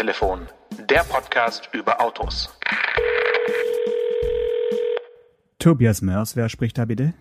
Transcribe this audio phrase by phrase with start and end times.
[0.00, 0.48] Autotelefon,
[0.88, 2.48] der Podcast über Autos.
[5.58, 7.12] Tobias Mörs, wer spricht da bitte?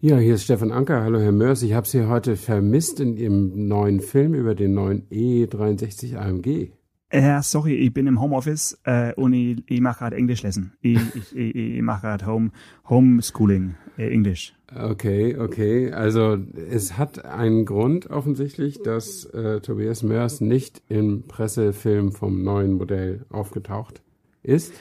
[0.00, 1.02] Ja, hier ist Stefan Anker.
[1.02, 1.62] Hallo, Herr Mörs.
[1.62, 6.72] Ich habe Sie heute vermisst in Ihrem neuen Film über den neuen E63 AMG.
[7.12, 10.74] Ja, sorry, ich bin im Homeoffice äh, und ich, ich mache gerade Englisch lesen.
[10.82, 12.50] Ich, ich, ich, ich mache gerade Home,
[12.88, 14.54] Homeschooling, äh, Englisch.
[14.74, 15.90] Okay, okay.
[15.90, 16.36] Also
[16.70, 23.24] es hat einen Grund offensichtlich, dass äh, Tobias Mörs nicht im Pressefilm vom neuen Modell
[23.30, 24.02] aufgetaucht
[24.42, 24.74] ist.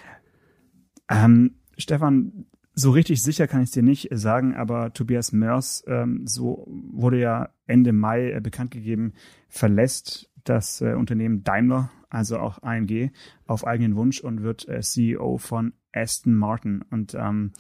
[1.10, 6.28] Ähm, Stefan, so richtig sicher kann ich es dir nicht sagen, aber Tobias Mörs, ähm,
[6.28, 9.14] so wurde ja Ende Mai äh, bekannt gegeben,
[9.48, 13.10] verlässt das äh, Unternehmen Daimler, also auch AMG,
[13.46, 16.84] auf eigenen Wunsch und wird äh, CEO von Aston Martin.
[16.90, 17.52] Und ähm,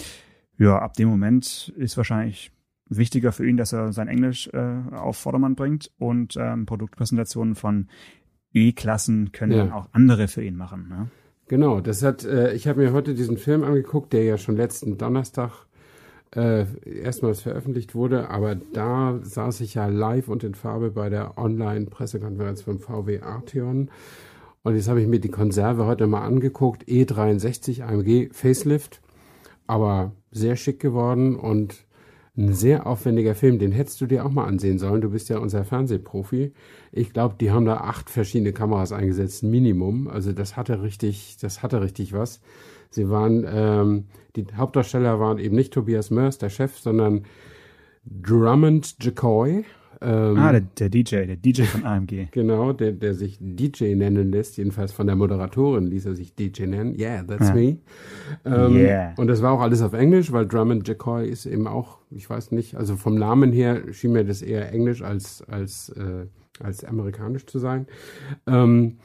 [0.57, 2.52] ja, ab dem Moment ist wahrscheinlich
[2.89, 7.88] wichtiger für ihn, dass er sein Englisch äh, auf Vordermann bringt und ähm, Produktpräsentationen von
[8.53, 9.57] E-Klassen können ja.
[9.59, 10.88] dann auch andere für ihn machen.
[10.88, 11.09] Ne?
[11.47, 14.97] Genau, das hat, äh, ich habe mir heute diesen Film angeguckt, der ja schon letzten
[14.97, 15.67] Donnerstag
[16.35, 21.38] äh, erstmals veröffentlicht wurde, aber da saß ich ja live und in Farbe bei der
[21.38, 23.89] Online-Pressekonferenz von VW Arteon.
[24.63, 26.83] Und jetzt habe ich mir die Konserve heute mal angeguckt.
[26.88, 29.02] E63 AMG Facelift,
[29.66, 31.86] aber sehr schick geworden und
[32.38, 33.58] ein sehr aufwendiger Film.
[33.58, 35.02] Den hättest du dir auch mal ansehen sollen.
[35.02, 36.53] Du bist ja unser Fernsehprofi.
[36.91, 40.08] Ich glaube, die haben da acht verschiedene Kameras eingesetzt, Minimum.
[40.08, 42.41] Also das hatte richtig, das hatte richtig was.
[42.89, 47.23] Sie waren, ähm, die Hauptdarsteller waren eben nicht Tobias Mörs, der Chef, sondern
[48.05, 49.66] Drummond Jacoy.
[50.02, 52.28] Ähm, ah, der, der, DJ, der DJ von AMG.
[52.31, 54.58] Genau, der, der sich DJ nennen lässt.
[54.58, 56.98] Jedenfalls von der Moderatorin ließ er sich DJ nennen.
[57.00, 57.56] Yeah, that's ja.
[57.56, 57.78] me.
[58.45, 59.14] Ähm, yeah.
[59.18, 62.52] Und das war auch alles auf Englisch, weil Drummond Jacoy ist eben auch, ich weiß
[62.52, 66.28] nicht, also vom Namen her schien mir das eher Englisch als, als, äh,
[66.64, 67.88] als amerikanisch zu sein.
[68.45, 68.98] Ähm,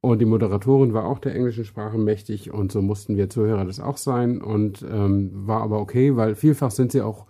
[0.00, 3.80] und die Moderatorin war auch der englischen Sprache mächtig und so mussten wir Zuhörer das
[3.80, 7.26] auch sein und ähm, war aber okay, weil vielfach sind sie auch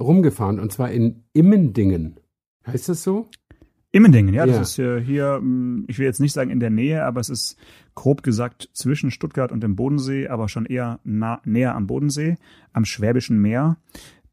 [0.00, 2.18] rumgefahren und zwar in Immendingen.
[2.66, 3.28] Heißt das so?
[3.90, 7.04] Immendingen, ja, das ist äh, hier, hm, ich will jetzt nicht sagen in der Nähe,
[7.04, 7.56] aber es ist
[7.94, 12.36] grob gesagt zwischen Stuttgart und dem Bodensee, aber schon eher nah, näher am Bodensee,
[12.72, 13.78] am Schwäbischen Meer.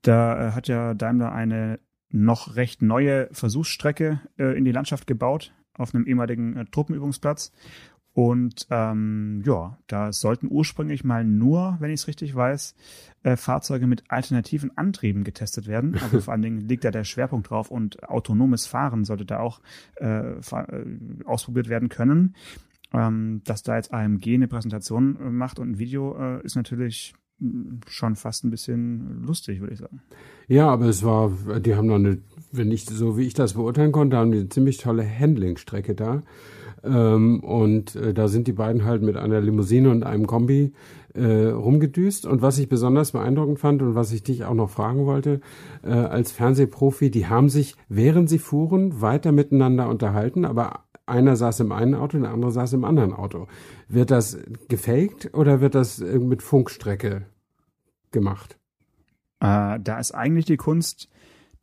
[0.02, 5.54] Da äh, hat ja Daimler eine noch recht neue Versuchsstrecke äh, in die Landschaft gebaut,
[5.74, 7.54] auf einem ehemaligen Truppenübungsplatz.
[8.16, 12.74] Und ähm, ja, da sollten ursprünglich mal nur, wenn ich es richtig weiß,
[13.24, 16.00] äh, Fahrzeuge mit alternativen Antrieben getestet werden.
[16.02, 19.60] Also vor allen Dingen liegt da der Schwerpunkt drauf und autonomes Fahren sollte da auch
[19.96, 20.86] äh, äh,
[21.26, 22.36] ausprobiert werden können.
[22.94, 27.16] Ähm, dass da jetzt AMG eine Präsentation äh, macht und ein Video, äh, ist natürlich
[27.40, 30.02] hm, schon fast ein bisschen lustig, würde ich sagen.
[30.48, 32.20] Ja, aber es war, die haben noch eine,
[32.54, 36.24] wenn ich so wie ich das beurteilen konnte, haben die eine ziemlich tolle Handlingstrecke da.
[36.86, 40.74] Ähm, und äh, da sind die beiden halt mit einer Limousine und einem Kombi
[41.14, 42.26] äh, rumgedüst.
[42.26, 45.42] Und was ich besonders beeindruckend fand und was ich dich auch noch fragen wollte,
[45.84, 51.60] äh, als Fernsehprofi, die haben sich, während sie fuhren, weiter miteinander unterhalten, aber einer saß
[51.60, 53.48] im einen Auto der andere saß im anderen Auto.
[53.88, 54.38] Wird das
[54.68, 57.26] gefaked oder wird das äh, mit Funkstrecke
[58.12, 58.58] gemacht?
[59.40, 61.10] Äh, da ist eigentlich die Kunst,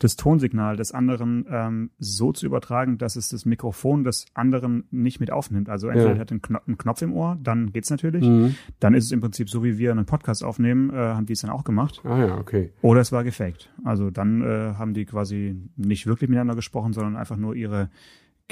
[0.03, 5.21] das Tonsignal des anderen ähm, so zu übertragen, dass es das Mikrofon des anderen nicht
[5.21, 5.69] mit aufnimmt.
[5.69, 6.19] Also entweder ja.
[6.19, 8.27] hat einen, Knopf, einen Knopf im Ohr, dann geht's natürlich.
[8.27, 8.55] Mhm.
[8.81, 11.43] Dann ist es im Prinzip so, wie wir einen Podcast aufnehmen, äh, haben die es
[11.43, 12.01] dann auch gemacht.
[12.05, 12.73] Ah ja, okay.
[12.83, 13.71] Oder es war gefaked.
[13.85, 17.91] Also dann äh, haben die quasi nicht wirklich miteinander gesprochen, sondern einfach nur ihre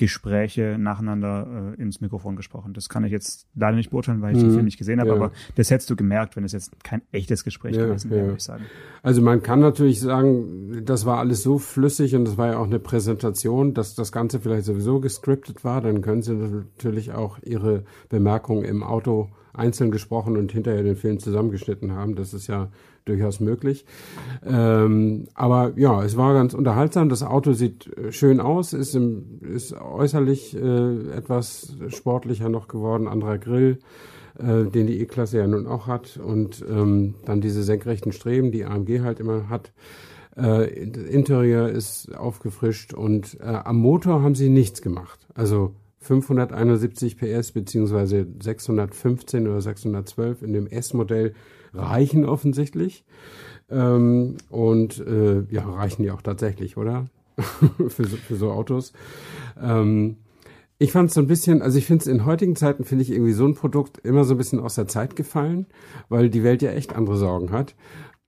[0.00, 2.72] Gespräche nacheinander äh, ins Mikrofon gesprochen.
[2.72, 4.46] Das kann ich jetzt leider nicht beurteilen, weil ich mhm.
[4.46, 5.14] den Film nicht gesehen habe, ja.
[5.14, 8.26] aber das hättest du gemerkt, wenn es jetzt kein echtes Gespräch ja, gewesen wäre, ja.
[8.28, 8.64] würde ich sagen.
[9.02, 12.64] Also man kann natürlich sagen, das war alles so flüssig und das war ja auch
[12.64, 17.84] eine Präsentation, dass das Ganze vielleicht sowieso gescriptet war, dann können sie natürlich auch ihre
[18.08, 22.14] Bemerkungen im Auto einzeln gesprochen und hinterher den Film zusammengeschnitten haben.
[22.14, 22.68] Das ist ja
[23.04, 23.84] durchaus möglich.
[24.44, 27.08] Ähm, aber ja, es war ganz unterhaltsam.
[27.08, 33.08] Das Auto sieht äh, schön aus, ist, im, ist äußerlich äh, etwas sportlicher noch geworden,
[33.08, 33.78] anderer Grill,
[34.38, 38.64] äh, den die E-Klasse ja nun auch hat und ähm, dann diese senkrechten Streben, die
[38.64, 39.72] AMG halt immer hat.
[40.36, 45.26] Äh, Interieur ist aufgefrischt und äh, am Motor haben sie nichts gemacht.
[45.34, 51.34] Also 571 PS beziehungsweise 615 oder 612 in dem S-Modell
[51.72, 53.04] reichen offensichtlich.
[53.70, 57.06] Ähm, und äh, ja, reichen die auch tatsächlich, oder?
[57.88, 58.92] für, so, für so Autos.
[59.60, 60.16] Ähm,
[60.78, 63.10] ich fand es so ein bisschen, also ich finde es in heutigen Zeiten, finde ich
[63.10, 65.66] irgendwie so ein Produkt immer so ein bisschen aus der Zeit gefallen,
[66.08, 67.74] weil die Welt ja echt andere Sorgen hat.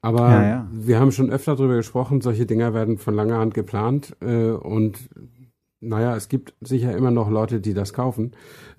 [0.03, 0.69] Aber ja, ja.
[0.71, 4.99] wir haben schon öfter darüber gesprochen, solche Dinger werden von langer Hand geplant äh, und
[5.83, 8.33] naja, es gibt sicher immer noch Leute, die das kaufen.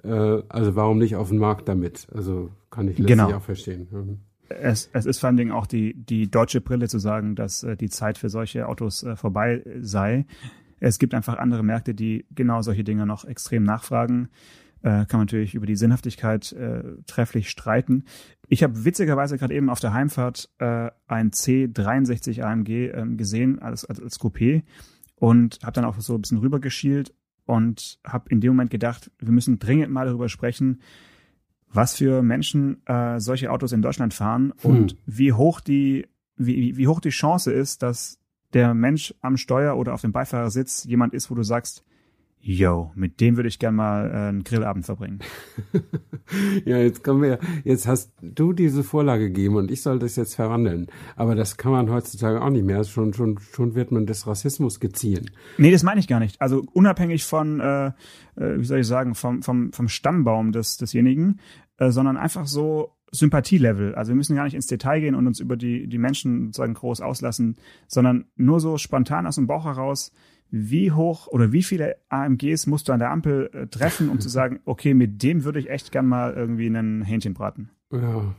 [0.04, 2.08] Äh, also warum nicht auf den Markt damit?
[2.14, 3.38] Also kann ich letztlich genau.
[3.38, 3.88] auch verstehen.
[3.92, 4.20] Mhm.
[4.50, 7.76] Es, es ist vor allen Dingen auch die, die deutsche Brille zu sagen, dass äh,
[7.76, 10.26] die Zeit für solche Autos äh, vorbei sei.
[10.80, 14.30] Es gibt einfach andere Märkte, die genau solche Dinge noch extrem nachfragen.
[14.82, 18.04] Äh, kann man natürlich über die Sinnhaftigkeit äh, trefflich streiten.
[18.50, 23.86] Ich habe witzigerweise gerade eben auf der Heimfahrt äh, ein C63 AMG äh, gesehen als,
[23.86, 24.64] als, als Coupé
[25.24, 27.14] und habe dann auch so ein bisschen rübergeschielt
[27.46, 30.82] und habe in dem Moment gedacht, wir müssen dringend mal darüber sprechen,
[31.72, 34.70] was für Menschen äh, solche Autos in Deutschland fahren hm.
[34.70, 38.20] und wie hoch die wie, wie hoch die Chance ist, dass
[38.52, 41.86] der Mensch am Steuer oder auf dem Beifahrersitz jemand ist, wo du sagst,
[42.46, 45.20] yo, mit dem würde ich gern mal äh, einen Grillabend verbringen.
[46.66, 50.36] ja, jetzt kommen wir, jetzt hast du diese Vorlage gegeben und ich soll das jetzt
[50.36, 50.88] verwandeln.
[51.16, 52.84] Aber das kann man heutzutage auch nicht mehr.
[52.84, 55.32] Schon, schon, schon wird man des Rassismus geziehen.
[55.58, 56.42] Nee, das meine ich gar nicht.
[56.42, 57.88] Also unabhängig von, äh,
[58.36, 61.40] äh wie soll ich sagen, vom, vom, vom Stammbaum des, desjenigen,
[61.78, 63.96] äh, sondern einfach so Sympathielevel.
[63.96, 66.74] Also wir müssen gar nicht ins Detail gehen und uns über die, die Menschen sozusagen
[66.74, 67.56] groß auslassen,
[67.88, 70.12] sondern nur so spontan aus dem Bauch heraus,
[70.56, 74.30] wie hoch oder wie viele AMGs musst du an der Ampel äh, treffen, um zu
[74.30, 77.72] sagen, okay, mit dem würde ich echt gern mal irgendwie einen Hähnchen braten?
[77.92, 78.36] Ja,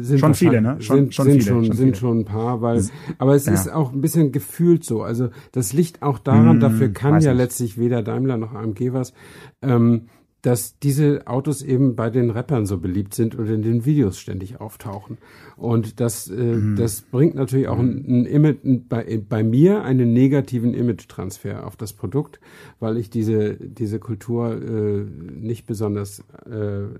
[0.00, 0.76] sind schon viele, ne?
[0.80, 2.82] Schon, sind, schon, sind viele, schon, schon sind schon ein paar, weil,
[3.18, 3.52] aber es ja.
[3.52, 5.02] ist auch ein bisschen gefühlt so.
[5.02, 7.38] Also das liegt auch daran, hm, dafür kann ja nicht.
[7.38, 9.12] letztlich weder Daimler noch AMG was.
[9.60, 10.06] Ähm,
[10.42, 14.60] dass diese Autos eben bei den Rappern so beliebt sind und in den Videos ständig
[14.60, 15.18] auftauchen.
[15.56, 16.76] Und das, äh, mhm.
[16.76, 21.76] das bringt natürlich auch ein, ein Image, ein, bei, bei mir einen negativen Image-Transfer auf
[21.76, 22.40] das Produkt,
[22.80, 26.98] weil ich diese, diese Kultur äh, nicht besonders äh,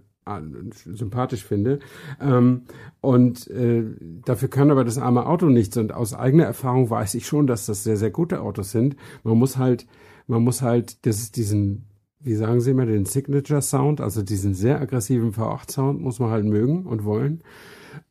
[0.84, 1.80] sympathisch finde.
[2.20, 2.62] Ähm,
[3.00, 3.84] und äh,
[4.24, 5.76] dafür kann aber das arme Auto nichts.
[5.76, 8.94] Und aus eigener Erfahrung weiß ich schon, dass das sehr, sehr gute Autos sind.
[9.24, 9.86] Man muss halt,
[10.28, 11.86] man muss halt, das ist diesen
[12.24, 16.30] wie sagen Sie immer, den Signature Sound, also diesen sehr aggressiven V8 Sound muss man
[16.30, 17.42] halt mögen und wollen.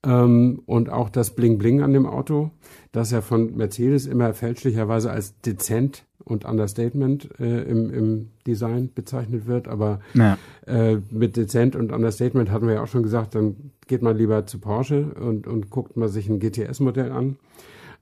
[0.04, 2.52] Ähm, und auch das Bling Bling an dem Auto,
[2.92, 9.48] das ja von Mercedes immer fälschlicherweise als dezent und Understatement äh, im, im Design bezeichnet
[9.48, 9.68] wird.
[9.68, 10.38] Aber ja.
[10.66, 14.46] äh, mit dezent und Understatement hatten wir ja auch schon gesagt, dann geht man lieber
[14.46, 17.38] zu Porsche und, und guckt mal sich ein GTS-Modell an.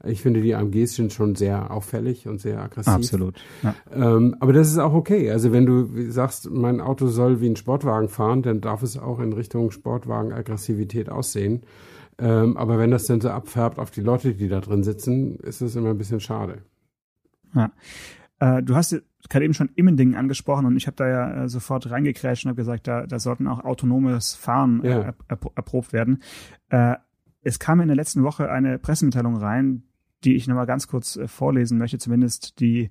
[0.06, 2.94] Ich finde, die AMGs sind schon sehr auffällig und sehr aggressiv.
[2.94, 3.36] Absolut.
[3.64, 3.76] Ja.
[3.94, 5.30] Ähm, aber das ist auch okay.
[5.30, 9.20] Also wenn du sagst, mein Auto soll wie ein Sportwagen fahren, dann darf es auch
[9.20, 11.64] in Richtung Sportwagen-Aggressivität aussehen.
[12.18, 15.62] Ähm, aber wenn das dann so abfärbt auf die Leute, die da drin sitzen, ist
[15.62, 16.60] es immer ein bisschen schade.
[17.54, 17.72] Ja.
[18.40, 21.90] Äh, du hast gerade eben schon Immendingen angesprochen und ich habe da ja äh, sofort
[21.90, 25.14] reingekrätscht und habe gesagt, da, da sollten auch autonomes Fahren äh, ja.
[25.28, 26.24] erprobt werden.
[26.70, 26.96] Äh,
[27.42, 29.84] es kam in der letzten Woche eine Pressemitteilung rein,
[30.24, 32.90] die ich nochmal ganz kurz äh, vorlesen möchte, zumindest die,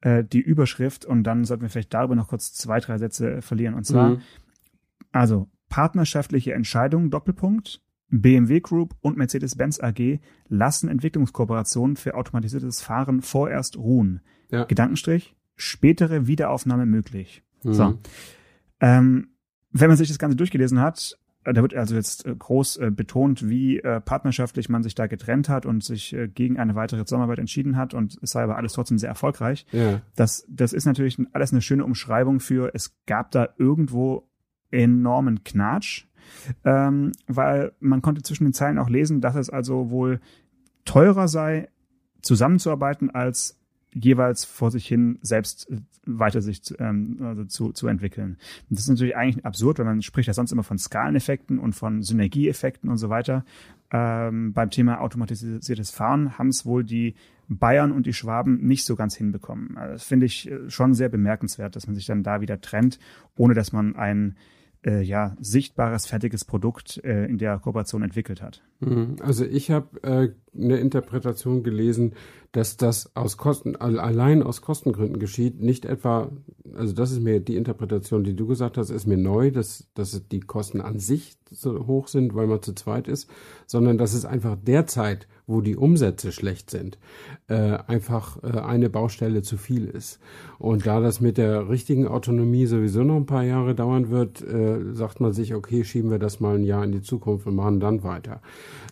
[0.00, 3.42] äh, die Überschrift und dann sollten wir vielleicht darüber noch kurz zwei, drei Sätze äh,
[3.42, 3.74] verlieren.
[3.74, 4.20] Und zwar, mhm.
[5.12, 13.76] also partnerschaftliche Entscheidung, Doppelpunkt, BMW Group und Mercedes-Benz AG lassen Entwicklungskooperationen für automatisiertes Fahren vorerst
[13.76, 14.22] ruhen.
[14.50, 14.64] Ja.
[14.64, 17.42] Gedankenstrich, spätere Wiederaufnahme möglich.
[17.64, 17.72] Mhm.
[17.74, 17.98] So.
[18.80, 19.28] Ähm,
[19.70, 21.18] wenn man sich das Ganze durchgelesen hat,
[21.52, 25.66] da wird also jetzt äh, groß äh, betont, wie partnerschaftlich man sich da getrennt hat
[25.66, 29.08] und sich gegen eine weitere Zusammenarbeit entschieden hat und es sei aber alles trotzdem sehr
[29.08, 29.66] erfolgreich.
[29.72, 30.00] Ja.
[30.16, 34.28] Das, das ist natürlich alles eine schöne Umschreibung für, es gab da irgendwo
[34.70, 36.06] enormen Knatsch,
[36.64, 40.20] ähm, weil man konnte zwischen den Zeilen auch lesen, dass es also wohl
[40.84, 41.68] teurer sei,
[42.22, 43.57] zusammenzuarbeiten, als
[43.94, 48.38] jeweils vor sich hin selbst äh, weiter sich zu, ähm, also zu, zu entwickeln.
[48.68, 51.74] Und das ist natürlich eigentlich absurd, weil man spricht ja sonst immer von Skaleneffekten und
[51.74, 53.44] von Synergieeffekten und so weiter.
[53.90, 57.14] Ähm, beim Thema automatisiertes Fahren haben es wohl die
[57.48, 59.78] Bayern und die Schwaben nicht so ganz hinbekommen.
[59.78, 62.98] Also das finde ich äh, schon sehr bemerkenswert, dass man sich dann da wieder trennt,
[63.36, 64.36] ohne dass man ein
[64.84, 68.62] äh, ja, sichtbares, fertiges Produkt äh, in der Kooperation entwickelt hat.
[68.80, 69.16] Mhm.
[69.20, 72.14] Also ich habe äh, eine Interpretation gelesen,
[72.52, 76.30] dass das aus Kosten, allein aus Kostengründen geschieht, nicht etwa,
[76.74, 80.26] also das ist mir die Interpretation, die du gesagt hast, ist mir neu, dass, dass
[80.28, 83.28] die Kosten an sich so hoch sind, weil man zu zweit ist,
[83.66, 86.98] sondern dass es einfach derzeit, wo die Umsätze schlecht sind,
[87.48, 90.18] äh, einfach äh, eine Baustelle zu viel ist.
[90.58, 94.92] Und da das mit der richtigen Autonomie sowieso noch ein paar Jahre dauern wird, äh,
[94.92, 97.80] sagt man sich, okay, schieben wir das mal ein Jahr in die Zukunft und machen
[97.80, 98.42] dann weiter.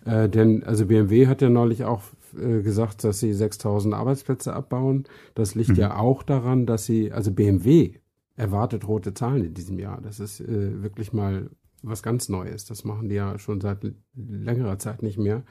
[0.07, 2.03] Äh, denn also BMW hat ja neulich auch
[2.39, 5.05] äh, gesagt, dass sie 6000 Arbeitsplätze abbauen.
[5.35, 5.77] Das liegt mhm.
[5.77, 7.95] ja auch daran, dass sie, also BMW
[8.37, 10.01] erwartet rote Zahlen in diesem Jahr.
[10.01, 11.51] Das ist äh, wirklich mal
[11.83, 12.65] was ganz Neues.
[12.65, 13.79] Das machen die ja schon seit
[14.15, 15.45] längerer Zeit nicht mehr.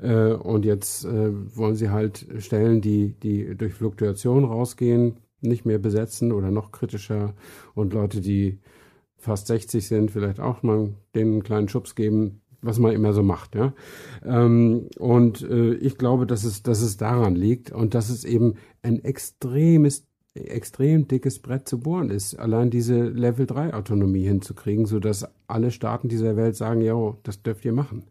[0.00, 5.78] Äh, und jetzt äh, wollen sie halt Stellen, die, die durch Fluktuation rausgehen, nicht mehr
[5.78, 7.34] besetzen oder noch kritischer
[7.74, 8.60] und Leute, die
[9.16, 13.22] fast 60 sind, vielleicht auch mal denen einen kleinen Schubs geben, was man immer so
[13.22, 13.74] macht, ja.
[14.24, 18.54] Ähm, und äh, ich glaube, dass es, dass es daran liegt und dass es eben
[18.82, 25.00] ein extremes, extrem dickes Brett zu bohren ist, allein diese Level 3 Autonomie hinzukriegen, so
[25.00, 28.04] dass alle Staaten dieser Welt sagen, ja, das dürft ihr machen.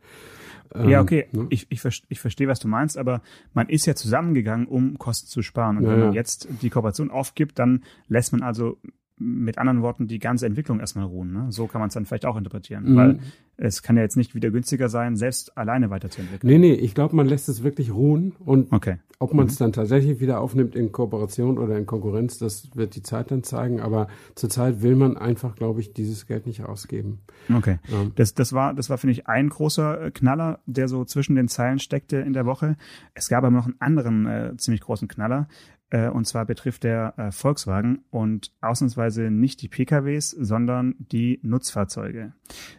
[0.75, 1.47] ja, ähm, okay, ne?
[1.49, 3.21] ich, ich, ich verstehe, was du meinst, aber
[3.53, 5.77] man ist ja zusammengegangen, um Kosten zu sparen.
[5.77, 8.77] Und ja, wenn man jetzt die Kooperation aufgibt, dann lässt man also
[9.21, 11.31] mit anderen Worten die ganze Entwicklung erstmal ruhen.
[11.31, 11.45] Ne?
[11.49, 12.91] So kann man es dann vielleicht auch interpretieren.
[12.91, 12.95] Mhm.
[12.95, 13.19] Weil
[13.57, 16.51] es kann ja jetzt nicht wieder günstiger sein, selbst alleine weiterzuentwickeln.
[16.51, 18.97] Nee, nee, ich glaube, man lässt es wirklich ruhen und okay.
[19.19, 19.65] ob man es mhm.
[19.65, 23.79] dann tatsächlich wieder aufnimmt in Kooperation oder in Konkurrenz, das wird die Zeit dann zeigen.
[23.79, 27.19] Aber zurzeit will man einfach, glaube ich, dieses Geld nicht ausgeben.
[27.53, 27.77] Okay.
[27.87, 28.07] Ja.
[28.15, 31.47] Das, das war, das war, finde ich, ein großer äh, Knaller, der so zwischen den
[31.47, 32.77] Zeilen steckte in der Woche.
[33.13, 35.47] Es gab aber noch einen anderen äh, ziemlich großen Knaller.
[35.91, 42.33] Äh, und zwar betrifft der äh, Volkswagen und ausnahmsweise nicht die PKWs, sondern die Nutzfahrzeuge.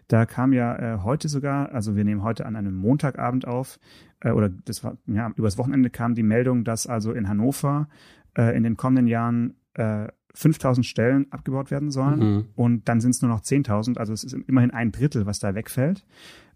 [0.08, 3.78] Da kam ja äh, heute sogar, also wir nehmen heute an einem Montagabend auf,
[4.20, 7.88] äh, oder das war, ja, übers Wochenende kam die Meldung, dass also in Hannover
[8.36, 12.44] äh, in den kommenden Jahren äh, 5000 Stellen abgebaut werden sollen mhm.
[12.54, 15.54] und dann sind es nur noch 10.000, also es ist immerhin ein Drittel, was da
[15.54, 16.06] wegfällt.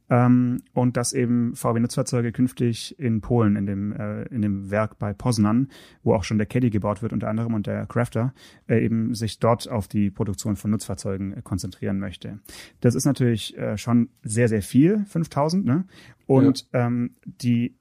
[0.08, 5.12] Ähm, und dass eben VW-Nutzfahrzeuge künftig in Polen, in dem, äh, in dem Werk bei
[5.12, 5.68] Poznan,
[6.02, 8.32] wo auch schon der Caddy gebaut wird unter anderem und der Crafter,
[8.68, 12.38] äh, eben sich dort auf die Produktion von Nutzfahrzeugen äh, konzentrieren möchte.
[12.80, 15.84] Das ist natürlich äh, schon sehr, sehr viel, 5000, ne?
[16.26, 16.86] Und ja.
[16.86, 17.76] ähm, die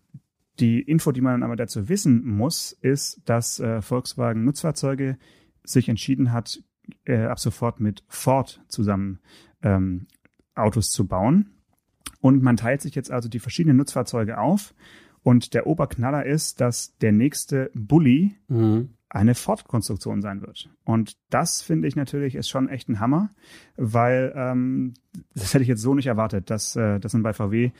[0.59, 5.17] die Info, die man aber dazu wissen muss, ist, dass äh, Volkswagen Nutzfahrzeuge
[5.63, 6.61] sich entschieden hat,
[7.03, 9.19] äh, ab sofort mit Ford zusammen
[9.61, 10.07] ähm,
[10.53, 11.54] Autos zu bauen.
[12.21, 14.73] Und man teilt sich jetzt also die verschiedenen Nutzfahrzeuge auf.
[15.23, 18.89] Und der Oberknaller ist, dass der nächste Bully mhm.
[19.09, 20.69] eine Ford-Konstruktion sein wird.
[20.83, 23.31] Und das finde ich natürlich ist schon echt ein Hammer,
[23.75, 24.93] weil ähm,
[25.33, 27.71] das hätte ich jetzt so nicht erwartet, dass, äh, dass man bei VW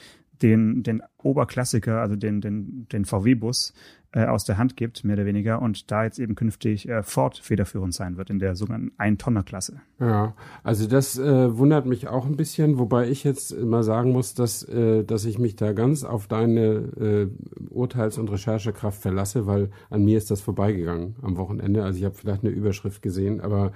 [0.41, 3.73] den, den Oberklassiker, also den, den, den VW-Bus,
[4.15, 7.37] äh, aus der Hand gibt, mehr oder weniger, und da jetzt eben künftig äh, Ford
[7.37, 9.81] federführend sein wird in der sogenannten Ein-Tonner-Klasse.
[9.99, 14.33] Ja, also das äh, wundert mich auch ein bisschen, wobei ich jetzt mal sagen muss,
[14.33, 17.27] dass, äh, dass ich mich da ganz auf deine äh,
[17.69, 21.83] Urteils- und Recherchekraft verlasse, weil an mir ist das vorbeigegangen am Wochenende.
[21.83, 23.73] Also ich habe vielleicht eine Überschrift gesehen, aber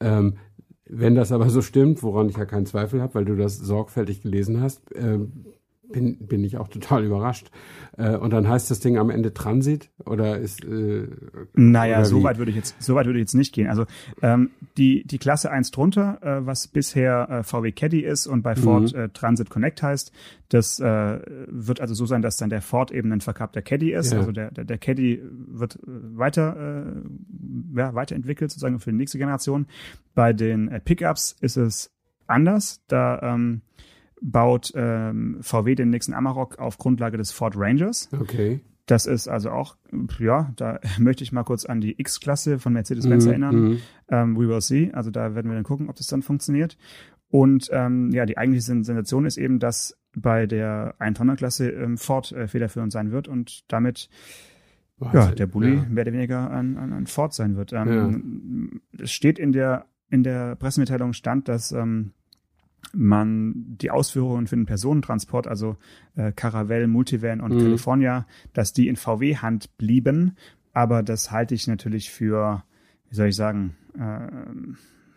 [0.00, 0.34] ähm,
[0.88, 4.22] wenn das aber so stimmt, woran ich ja keinen Zweifel habe, weil du das sorgfältig
[4.22, 5.18] gelesen hast, äh,
[5.92, 7.50] bin, bin ich auch total überrascht.
[7.96, 11.08] Äh, und dann heißt das Ding am Ende Transit oder ist äh,
[11.54, 13.68] Naja, so weit würde ich jetzt so weit würde ich jetzt nicht gehen.
[13.68, 13.86] Also
[14.22, 18.56] ähm, die die Klasse 1 drunter, äh, was bisher äh, VW Caddy ist und bei
[18.56, 18.98] Ford mhm.
[18.98, 20.12] äh, Transit Connect heißt,
[20.48, 24.12] das äh, wird also so sein, dass dann der Ford eben ein verkappter Caddy ist.
[24.12, 24.18] Ja.
[24.18, 29.18] Also der, der, der Caddy wird äh, weiter äh, ja, weiterentwickelt sozusagen für die nächste
[29.18, 29.66] Generation.
[30.14, 31.90] Bei den äh, Pickups ist es
[32.26, 32.82] anders.
[32.88, 33.62] Da ähm,
[34.26, 38.08] baut ähm, VW den nächsten Amarok auf Grundlage des Ford Rangers.
[38.12, 38.60] Okay.
[38.86, 39.76] Das ist also auch,
[40.18, 43.56] ja, da möchte ich mal kurz an die X-Klasse von Mercedes-Benz mm, erinnern.
[43.56, 43.78] Mm.
[44.08, 44.90] Ähm, we will see.
[44.92, 46.76] Also da werden wir dann gucken, ob das dann funktioniert.
[47.28, 52.48] Und ähm, ja, die eigentliche Sensation ist eben, dass bei der 1-Tonner-Klasse ähm, Ford äh,
[52.48, 54.08] federführend sein wird und damit
[54.98, 55.86] Wahnsinn, ja, der Bulli ja.
[55.88, 57.72] mehr oder weniger an, an, an Ford sein wird.
[57.72, 59.04] Ähm, ja.
[59.04, 62.12] Es steht in der in der Pressemitteilung stand, dass ähm,
[62.92, 65.76] man die Ausführungen für den Personentransport, also
[66.16, 67.60] äh, Caravelle, Multivan und mhm.
[67.60, 70.36] California, dass die in VW-Hand blieben.
[70.72, 72.62] Aber das halte ich natürlich für,
[73.08, 74.28] wie soll ich sagen, äh,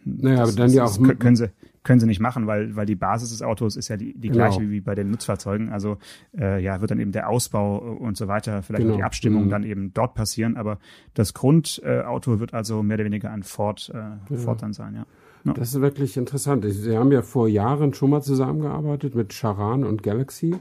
[0.05, 1.19] naja, das, aber dann ja auch.
[1.19, 1.49] können sie,
[1.83, 4.45] können sie nicht machen, weil, weil die Basis des Autos ist ja die, die genau.
[4.45, 5.69] gleiche wie bei den Nutzfahrzeugen.
[5.69, 5.97] Also
[6.37, 8.97] äh, ja, wird dann eben der Ausbau und so weiter, vielleicht genau.
[8.97, 9.49] die Abstimmung mhm.
[9.49, 10.57] dann eben dort passieren.
[10.57, 10.79] Aber
[11.13, 14.37] das Grundauto äh, wird also mehr oder weniger ein Ford, äh, ja.
[14.37, 15.05] Ford dann sein, ja.
[15.45, 15.53] Ja.
[15.53, 16.65] Das ist wirklich interessant.
[16.67, 20.55] Sie haben ja vor Jahren schon mal zusammengearbeitet mit Charan und Galaxy.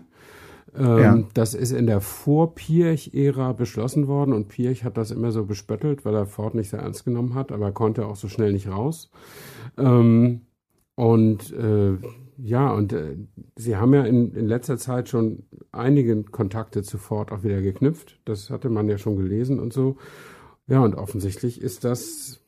[0.77, 1.25] Ähm, ja.
[1.35, 6.15] Das ist in der Vor-Pirch-Ära beschlossen worden und Pirch hat das immer so bespöttelt, weil
[6.15, 9.11] er Ford nicht sehr ernst genommen hat, aber er konnte auch so schnell nicht raus.
[9.77, 10.43] Ähm,
[10.95, 11.97] und äh,
[12.39, 13.17] ja, und äh,
[13.57, 18.21] sie haben ja in, in letzter Zeit schon einige Kontakte zu Ford auch wieder geknüpft.
[18.25, 19.97] Das hatte man ja schon gelesen und so.
[20.69, 22.41] Ja, und offensichtlich ist das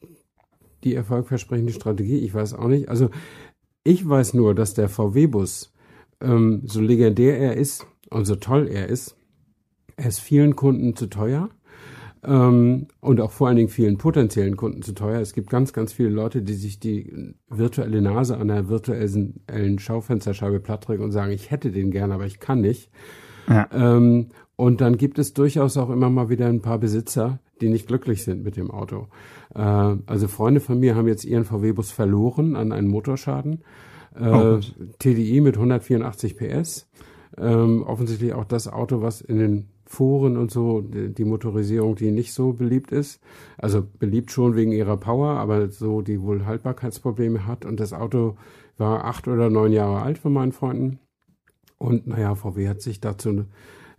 [0.85, 2.19] die erfolgversprechende Strategie?
[2.19, 2.89] Ich weiß auch nicht.
[2.89, 3.11] Also
[3.85, 5.73] ich weiß nur, dass der VW-Bus,
[6.21, 9.17] ähm, so legendär er ist und so toll er ist,
[9.97, 11.51] er ist vielen Kunden zu teuer.
[12.23, 15.21] Ähm, und auch vor allen Dingen vielen potenziellen Kunden zu teuer.
[15.21, 20.61] Es gibt ganz, ganz viele Leute, die sich die virtuelle Nase an der virtuellen Schaufensterscheibe
[20.61, 22.91] plattdrücken und sagen, ich hätte den gern, aber ich kann nicht.
[23.49, 23.69] Ja.
[23.73, 24.29] Ähm,
[24.61, 28.25] und dann gibt es durchaus auch immer mal wieder ein paar Besitzer, die nicht glücklich
[28.25, 29.07] sind mit dem Auto.
[29.55, 33.65] Äh, also Freunde von mir haben jetzt ihren VW-Bus verloren an einen Motorschaden.
[34.15, 34.61] Äh, oh,
[34.99, 36.91] TDI mit 184 PS.
[37.39, 42.11] Ähm, offensichtlich auch das Auto, was in den Foren und so die, die Motorisierung, die
[42.11, 43.19] nicht so beliebt ist.
[43.57, 47.65] Also beliebt schon wegen ihrer Power, aber so die wohl Haltbarkeitsprobleme hat.
[47.65, 48.37] Und das Auto
[48.77, 50.99] war acht oder neun Jahre alt von meinen Freunden.
[51.79, 53.47] Und naja, VW hat sich dazu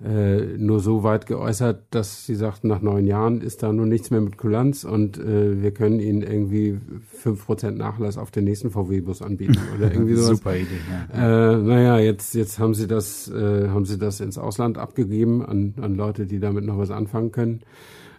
[0.04, 4.10] äh, nur so weit geäußert, dass sie sagten, nach neun Jahren ist da nun nichts
[4.10, 8.72] mehr mit Kulanz und äh, wir können ihnen irgendwie fünf Prozent Nachlass auf den nächsten
[8.72, 10.38] VW-Bus anbieten oder irgendwie sowas.
[10.38, 10.68] Super Idee.
[11.14, 11.54] Ja.
[11.54, 15.76] Äh, naja, jetzt jetzt haben sie das äh, haben sie das ins Ausland abgegeben an
[15.80, 17.62] an Leute, die damit noch was anfangen können.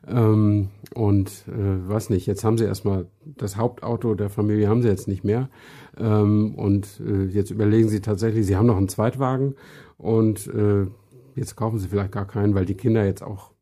[0.07, 4.89] Ähm, und äh, weiß nicht, jetzt haben sie erstmal das Hauptauto der Familie haben sie
[4.89, 5.49] jetzt nicht mehr.
[5.97, 9.55] Ähm, und äh, jetzt überlegen sie tatsächlich, sie haben noch einen Zweitwagen
[9.99, 10.87] und äh,
[11.35, 13.53] jetzt kaufen sie vielleicht gar keinen, weil die Kinder jetzt auch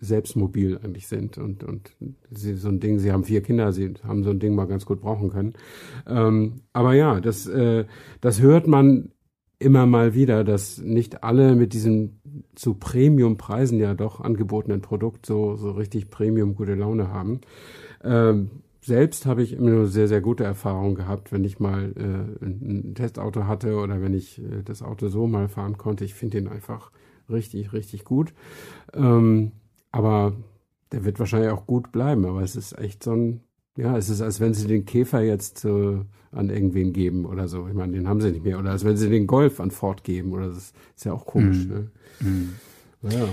[0.00, 1.96] selbst mobil eigentlich sind und, und
[2.30, 4.84] sie so ein Ding, sie haben vier Kinder, sie haben so ein Ding mal ganz
[4.84, 5.54] gut brauchen können.
[6.06, 7.86] Ähm, aber ja, das, äh,
[8.20, 9.12] das hört man
[9.58, 12.20] immer mal wieder, dass nicht alle mit diesem
[12.54, 17.40] zu Premium-Preisen ja doch angebotenen Produkt so, so richtig Premium gute Laune haben.
[18.02, 18.50] Ähm,
[18.82, 22.90] selbst habe ich immer nur sehr, sehr gute Erfahrungen gehabt, wenn ich mal äh, ein,
[22.90, 26.04] ein Testauto hatte oder wenn ich äh, das Auto so mal fahren konnte.
[26.04, 26.90] Ich finde ihn einfach
[27.30, 28.32] richtig, richtig gut.
[28.92, 29.52] Ähm,
[29.92, 30.34] aber
[30.92, 32.24] der wird wahrscheinlich auch gut bleiben.
[32.24, 33.40] Aber es ist echt so ein,
[33.76, 36.00] ja, es ist, als wenn sie den Käfer jetzt äh,
[36.32, 37.68] an irgendwen geben oder so.
[37.68, 38.58] Ich meine, den haben sie nicht mehr.
[38.58, 40.32] Oder als wenn sie den Golf an Ford geben.
[40.32, 41.66] Oder das ist ja auch komisch.
[41.66, 41.68] Mm.
[41.68, 41.90] Ne?
[42.20, 42.48] Mm.
[43.02, 43.28] Ja.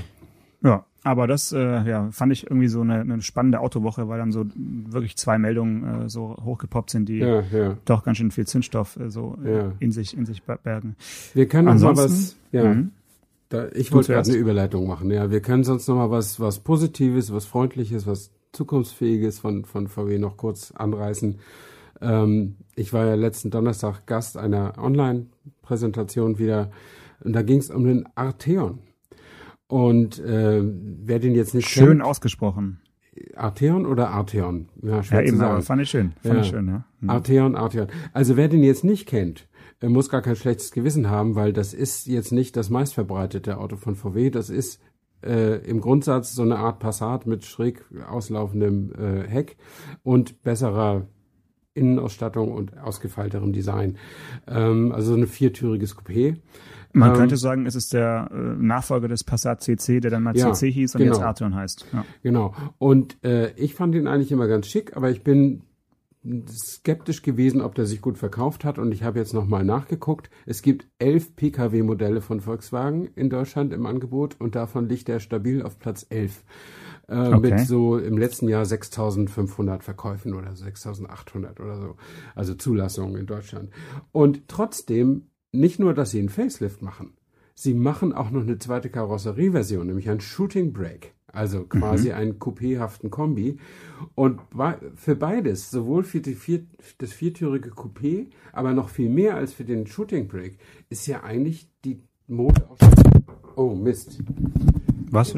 [0.63, 4.31] Ja, aber das äh, ja, fand ich irgendwie so eine, eine spannende Autowoche, weil dann
[4.31, 7.77] so wirklich zwei Meldungen äh, so hochgepoppt sind, die ja, ja.
[7.85, 9.71] doch ganz schön viel Zündstoff äh, so äh, ja.
[9.79, 10.95] in sich in sich bergen.
[11.33, 12.37] Wir können Ansonsten, mal was.
[12.51, 12.73] Ja.
[12.73, 12.91] Mhm.
[13.51, 15.11] Da, ich wollte gerade eine Überleitung machen.
[15.11, 19.89] Ja, wir können sonst noch mal was, was Positives, was Freundliches, was Zukunftsfähiges von, von
[19.89, 21.37] VW noch kurz anreißen.
[21.99, 26.71] Ähm, ich war ja letzten Donnerstag Gast einer Online-Präsentation wieder
[27.25, 28.79] und da ging es um den Arteon.
[29.67, 32.79] Und äh, wer den jetzt nicht Schön kennt, ausgesprochen.
[33.35, 34.69] Arteon oder Arteon?
[34.81, 36.13] Ja, schwer ja eben, aber fand ich schön.
[36.21, 36.41] Fand ja.
[36.41, 36.85] ich schön, ja.
[37.01, 37.09] Mhm.
[37.09, 37.87] Arteon, Arteon.
[38.13, 39.49] Also wer den jetzt nicht kennt,
[39.89, 43.95] muss gar kein schlechtes Gewissen haben, weil das ist jetzt nicht das meistverbreitete Auto von
[43.95, 44.29] VW.
[44.29, 44.79] Das ist
[45.23, 49.57] äh, im Grundsatz so eine Art Passat mit schräg auslaufendem äh, Heck
[50.03, 51.07] und besserer
[51.73, 53.97] Innenausstattung und ausgefeilterem Design.
[54.47, 56.37] Ähm, also ein viertüriges Coupé.
[56.93, 60.35] Man ähm, könnte sagen, es ist der äh, Nachfolger des Passat CC, der dann mal
[60.35, 61.13] ja, CC hieß und genau.
[61.13, 61.85] jetzt Arteon heißt.
[61.93, 62.05] Ja.
[62.23, 62.53] Genau.
[62.77, 65.61] Und äh, ich fand ihn eigentlich immer ganz schick, aber ich bin
[66.47, 68.77] skeptisch gewesen, ob der sich gut verkauft hat.
[68.77, 70.29] Und ich habe jetzt nochmal nachgeguckt.
[70.45, 75.63] Es gibt elf Pkw-Modelle von Volkswagen in Deutschland im Angebot und davon liegt er stabil
[75.63, 76.43] auf Platz elf.
[77.07, 77.39] Äh, okay.
[77.39, 81.95] Mit so im letzten Jahr 6500 Verkäufen oder 6800 oder so.
[82.35, 83.71] Also Zulassungen in Deutschland.
[84.11, 87.17] Und trotzdem, nicht nur, dass sie einen Facelift machen,
[87.55, 91.09] sie machen auch noch eine zweite Karosserieversion, nämlich ein Shooting Brake.
[91.33, 92.15] Also quasi mhm.
[92.15, 93.57] einen coupéhaften Kombi.
[94.15, 94.41] Und
[94.95, 96.65] für beides, sowohl für vier,
[96.97, 100.57] das viertürige Coupé, aber noch viel mehr als für den Shooting Brake,
[100.89, 102.79] ist ja eigentlich die Mode aus.
[103.55, 104.21] Oh, Mist.
[105.11, 105.35] Was?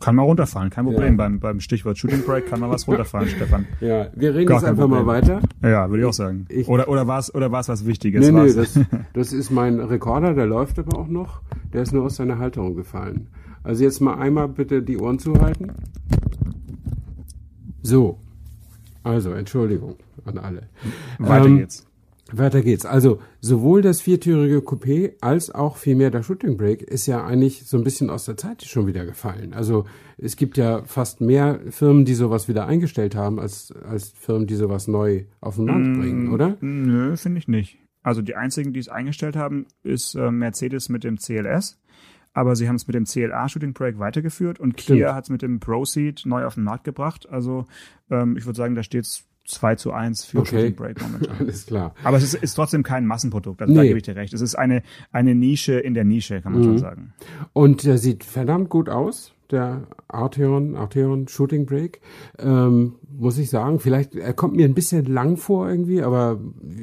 [0.00, 1.12] Kann mal runterfallen, kein Problem.
[1.12, 1.16] Ja.
[1.16, 3.66] Beim, beim Stichwort Shooting Break kann man was runterfallen, Stefan.
[3.80, 5.04] Ja, wir reden Gar jetzt einfach Problem.
[5.04, 5.40] mal weiter.
[5.62, 6.46] Ja, würde ich auch sagen.
[6.48, 8.26] Ich, oder oder war es oder war's was Wichtiges?
[8.26, 8.78] Nee, nee, das,
[9.12, 11.42] das ist mein Rekorder, der läuft aber auch noch.
[11.72, 13.28] Der ist nur aus seiner Halterung gefallen.
[13.64, 15.72] Also jetzt mal einmal bitte die Ohren zuhalten.
[17.82, 18.18] So.
[19.02, 20.68] Also, Entschuldigung an alle.
[21.18, 21.86] Weiter ähm, geht's.
[22.32, 22.86] Weiter geht's.
[22.86, 27.76] Also sowohl das viertürige Coupé als auch vielmehr der Shooting Brake ist ja eigentlich so
[27.76, 29.52] ein bisschen aus der Zeit schon wieder gefallen.
[29.52, 29.84] Also
[30.16, 34.54] es gibt ja fast mehr Firmen, die sowas wieder eingestellt haben, als, als Firmen, die
[34.54, 36.56] sowas neu auf den Markt mm, bringen, oder?
[36.60, 37.78] Nö, finde ich nicht.
[38.02, 41.81] Also die einzigen, die es eingestellt haben, ist äh, Mercedes mit dem CLS
[42.32, 44.98] aber sie haben es mit dem CLA Shooting Brake weitergeführt und Stimmt.
[44.98, 47.28] Kia hat es mit dem Proceed neu auf den Markt gebracht.
[47.28, 47.66] Also
[48.10, 50.50] ähm, ich würde sagen, da steht es 2 zu 1 für okay.
[50.50, 51.36] Shooting Brake momentan.
[51.40, 51.94] Alles klar.
[52.04, 53.78] Aber es ist, ist trotzdem kein Massenprodukt, also nee.
[53.78, 54.32] da gebe ich dir recht.
[54.32, 56.66] Es ist eine, eine Nische in der Nische, kann man mhm.
[56.66, 57.14] schon sagen.
[57.52, 62.00] Und er sieht verdammt gut aus der Arteon, Arteon Shooting Break.
[62.38, 66.40] Ähm, muss ich sagen, vielleicht, er kommt mir ein bisschen lang vor irgendwie, aber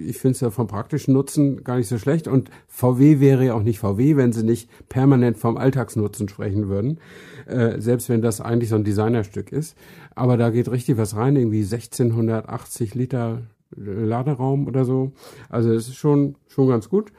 [0.08, 2.28] ich finde es ja vom praktischen Nutzen gar nicht so schlecht.
[2.28, 7.00] Und VW wäre ja auch nicht VW, wenn sie nicht permanent vom Alltagsnutzen sprechen würden.
[7.46, 9.76] Äh, selbst wenn das eigentlich so ein Designerstück ist.
[10.16, 13.42] Aber da geht richtig was rein, irgendwie 1680 Liter
[13.76, 15.14] Laderaum oder so.
[15.50, 17.12] Also es ist schon schon ganz gut.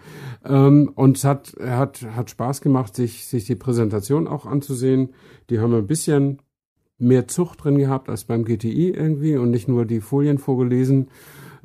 [0.45, 5.11] Ähm, und es hat hat hat Spaß gemacht, sich sich die Präsentation auch anzusehen.
[5.49, 6.41] Die haben ein bisschen
[6.99, 11.09] mehr Zucht drin gehabt als beim GTI irgendwie und nicht nur die Folien vorgelesen.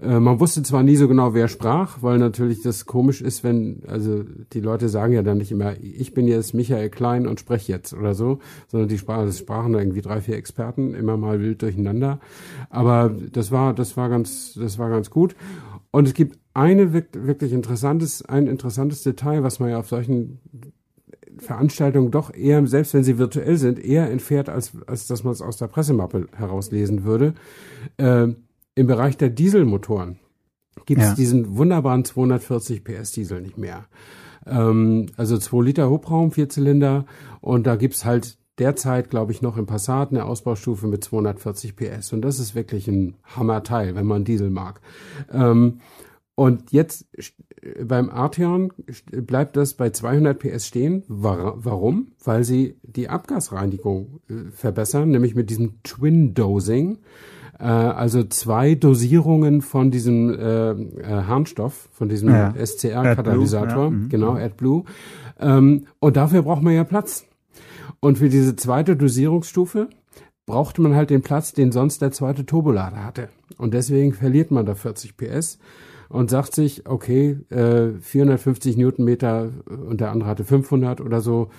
[0.01, 3.83] Äh, man wusste zwar nie so genau, wer sprach, weil natürlich das komisch ist, wenn,
[3.87, 7.71] also die Leute sagen ja dann nicht immer, ich bin jetzt Michael Klein und spreche
[7.71, 11.39] jetzt oder so, sondern die sprachen, das sprachen da irgendwie drei, vier Experten, immer mal
[11.39, 12.19] wild durcheinander.
[12.69, 15.35] Aber das war, das war ganz, das war ganz gut.
[15.91, 20.39] Und es gibt eine wirklich interessantes, ein interessantes Detail, was man ja auf solchen
[21.37, 25.41] Veranstaltungen doch eher, selbst wenn sie virtuell sind, eher entfährt, als, als dass man es
[25.41, 27.33] aus der Pressemappe herauslesen würde.
[27.97, 28.29] Äh,
[28.75, 30.19] Im Bereich der Dieselmotoren
[30.85, 31.15] gibt es ja.
[31.15, 33.85] diesen wunderbaren 240 PS Diesel nicht mehr.
[34.45, 37.05] Ähm, also 2 Liter Hubraum, Vierzylinder
[37.41, 42.13] und da gibt's halt derzeit, glaube ich, noch im Passat eine Ausbaustufe mit 240 PS
[42.13, 44.81] und das ist wirklich ein Hammerteil, wenn man Diesel mag.
[45.31, 45.79] Ähm,
[46.35, 47.07] und jetzt
[47.81, 48.73] beim Arteon
[49.09, 51.03] bleibt das bei 200 PS stehen.
[51.07, 52.11] Warum?
[52.23, 56.99] Weil sie die Abgasreinigung äh, verbessern, nämlich mit diesem Twin Dosing.
[57.59, 62.53] Äh, also zwei Dosierungen von diesem äh, äh Harnstoff, von diesem ja.
[62.53, 63.89] SCR-Katalysator, ja.
[63.89, 64.09] mhm.
[64.09, 64.83] genau, AdBlue.
[65.39, 67.25] Ähm, und dafür braucht man ja Platz.
[67.99, 69.89] Und für diese zweite Dosierungsstufe
[70.45, 73.29] brauchte man halt den Platz, den sonst der zweite Turbolader hatte.
[73.57, 75.59] Und deswegen verliert man da 40 PS
[76.09, 81.49] und sagt sich, okay, äh, 450 Newtonmeter und der andere hatte 500 oder so,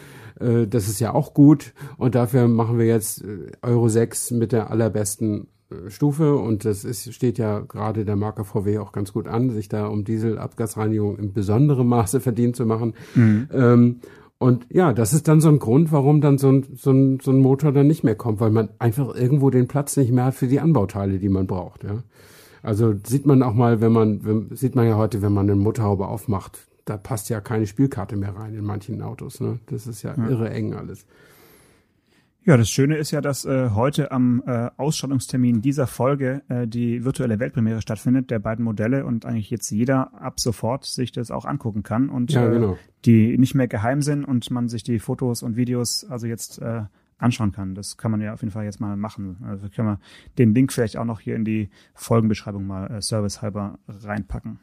[0.40, 4.52] äh, das ist ja auch gut und dafür machen wir jetzt äh, Euro 6 mit
[4.52, 5.48] der allerbesten
[5.88, 9.68] Stufe und das ist, steht ja gerade der Marke VW auch ganz gut an, sich
[9.68, 12.94] da um Dieselabgasreinigung in besonderem Maße verdient zu machen.
[13.14, 13.48] Mhm.
[13.52, 14.00] Ähm,
[14.38, 17.30] und ja, das ist dann so ein Grund, warum dann so ein, so, ein, so
[17.30, 20.34] ein Motor dann nicht mehr kommt, weil man einfach irgendwo den Platz nicht mehr hat
[20.34, 21.84] für die Anbauteile, die man braucht.
[21.84, 22.02] Ja.
[22.62, 25.56] Also sieht man auch mal, wenn man, wenn, sieht man ja heute, wenn man eine
[25.56, 29.40] Motorhaube aufmacht, da passt ja keine Spielkarte mehr rein in manchen Autos.
[29.40, 29.58] Ne?
[29.66, 30.28] Das ist ja, ja.
[30.28, 31.06] irre eng alles.
[32.46, 37.04] Ja, das Schöne ist ja, dass äh, heute am äh, Ausstrahlungstermin dieser Folge äh, die
[37.04, 41.44] virtuelle Weltpremiere stattfindet, der beiden Modelle und eigentlich jetzt jeder ab sofort sich das auch
[41.44, 42.74] angucken kann und ja, äh, genau.
[42.74, 46.62] äh, die nicht mehr geheim sind und man sich die Fotos und Videos also jetzt
[46.62, 46.82] äh,
[47.18, 47.74] anschauen kann.
[47.74, 49.38] Das kann man ja auf jeden Fall jetzt mal machen.
[49.44, 50.00] Also können wir
[50.38, 54.60] den Link vielleicht auch noch hier in die Folgenbeschreibung mal äh, servicehalber reinpacken.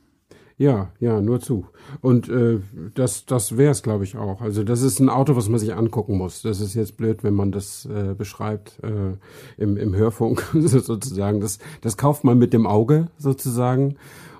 [0.57, 1.65] Ja, ja, nur zu.
[2.01, 2.59] Und äh,
[2.93, 4.41] das, das wäre es, glaube ich, auch.
[4.41, 6.41] Also das ist ein Auto, was man sich angucken muss.
[6.43, 9.17] Das ist jetzt blöd, wenn man das äh, beschreibt äh,
[9.61, 11.41] im, im Hörfunk sozusagen.
[11.41, 13.95] Das, das kauft man mit dem Auge sozusagen.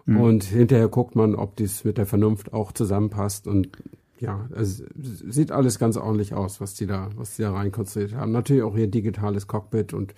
[0.05, 0.21] Mhm.
[0.21, 3.47] Und hinterher guckt man, ob dies mit der Vernunft auch zusammenpasst.
[3.47, 3.69] Und
[4.19, 8.31] ja, es sieht alles ganz ordentlich aus, was die da, was die da reinkonstruiert haben.
[8.31, 10.13] Natürlich auch ihr digitales Cockpit und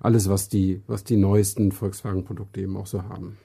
[0.00, 3.36] alles, was die, was die neuesten Volkswagen-Produkte eben auch so haben.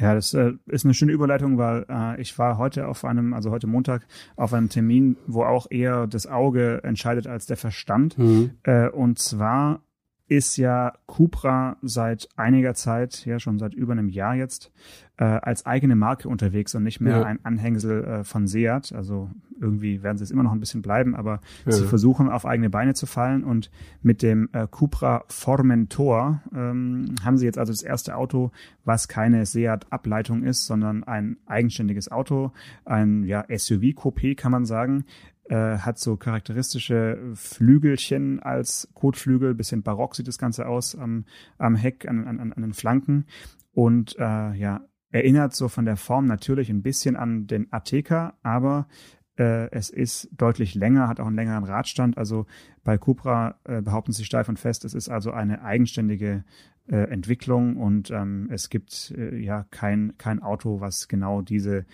[0.00, 3.50] Ja, das äh, ist eine schöne Überleitung, weil äh, ich war heute auf einem, also
[3.50, 4.06] heute Montag,
[4.36, 8.16] auf einem Termin, wo auch eher das Auge entscheidet als der Verstand.
[8.16, 8.52] Mhm.
[8.62, 9.80] Äh, und zwar
[10.28, 14.70] ist ja Cupra seit einiger Zeit, ja schon seit über einem Jahr jetzt,
[15.16, 17.22] äh, als eigene Marke unterwegs und nicht mehr ja.
[17.24, 18.92] ein Anhängsel äh, von Seat.
[18.92, 21.72] Also irgendwie werden sie es immer noch ein bisschen bleiben, aber ja.
[21.72, 23.70] sie versuchen auf eigene Beine zu fallen und
[24.02, 28.52] mit dem äh, Cupra Formentor ähm, haben sie jetzt also das erste Auto,
[28.84, 32.52] was keine Seat-Ableitung ist, sondern ein eigenständiges Auto,
[32.84, 35.04] ein ja, SUV-Coupé kann man sagen,
[35.48, 41.24] äh, hat so charakteristische Flügelchen als Kotflügel, bisschen barock sieht das Ganze aus am,
[41.58, 43.26] am Heck, an, an, an den Flanken
[43.72, 48.88] und äh, ja, erinnert so von der Form natürlich ein bisschen an den Ateca, aber
[49.38, 52.18] äh, es ist deutlich länger, hat auch einen längeren Radstand.
[52.18, 52.46] Also
[52.84, 56.44] bei Cupra äh, behaupten sie steif und fest, es ist also eine eigenständige
[56.88, 61.86] äh, Entwicklung und ähm, es gibt äh, ja kein, kein Auto, was genau diese,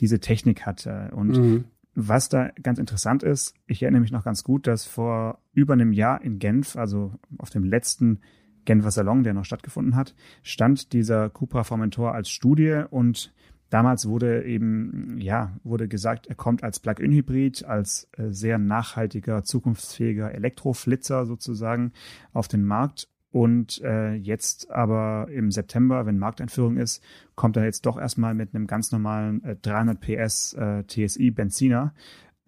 [0.00, 0.86] diese Technik hat.
[0.86, 1.64] Äh, und mhm.
[1.94, 5.92] Was da ganz interessant ist, ich erinnere mich noch ganz gut, dass vor über einem
[5.92, 8.20] Jahr in Genf, also auf dem letzten
[8.64, 13.32] Genfer Salon, der noch stattgefunden hat, stand dieser Cupra Formentor als Studie und
[13.70, 20.32] damals wurde eben, ja, wurde gesagt, er kommt als Plug-in-Hybrid, als äh, sehr nachhaltiger, zukunftsfähiger
[20.32, 21.92] Elektroflitzer sozusagen
[22.32, 27.02] auf den Markt und äh, jetzt aber im September, wenn Markteinführung ist,
[27.36, 31.94] kommt er jetzt doch erstmal mit einem ganz normalen äh, 300 PS äh, TSI Benziner.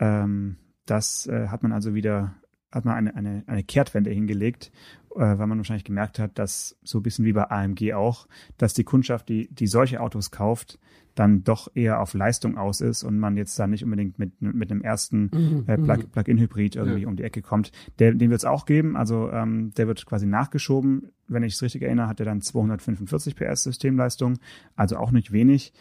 [0.00, 2.34] Ähm, das äh, hat man also wieder,
[2.72, 4.72] hat man eine, eine, eine Kehrtwende hingelegt,
[5.20, 8.26] weil man wahrscheinlich gemerkt hat, dass so ein bisschen wie bei AMG auch,
[8.58, 10.78] dass die Kundschaft, die, die solche Autos kauft,
[11.14, 14.70] dann doch eher auf Leistung aus ist und man jetzt da nicht unbedingt mit, mit
[14.70, 16.10] einem ersten mhm, äh, mhm.
[16.10, 17.08] Plug-in-Hybrid irgendwie ja.
[17.08, 17.72] um die Ecke kommt.
[17.98, 21.10] Der, den wird es auch geben, also ähm, der wird quasi nachgeschoben.
[21.28, 24.38] Wenn ich es richtig erinnere, hat er dann 245 PS Systemleistung,
[24.74, 25.72] also auch nicht wenig,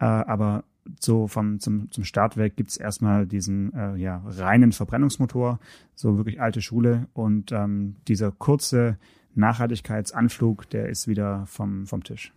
[0.00, 0.64] äh, aber
[1.00, 5.58] so vom zum, zum Start weg gibt's erstmal diesen äh, ja, reinen Verbrennungsmotor,
[5.94, 7.06] so wirklich alte Schule.
[7.12, 8.98] Und ähm, dieser kurze
[9.34, 12.32] Nachhaltigkeitsanflug, der ist wieder vom, vom Tisch.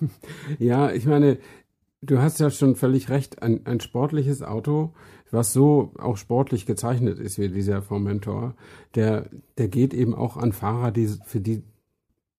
[0.58, 1.38] Ja, ich meine,
[2.02, 3.42] du hast ja schon völlig recht.
[3.42, 4.92] Ein, ein sportliches Auto,
[5.30, 8.54] was so auch sportlich gezeichnet ist wie dieser Formentor,
[8.94, 11.62] der, der geht eben auch an Fahrer, die, für die,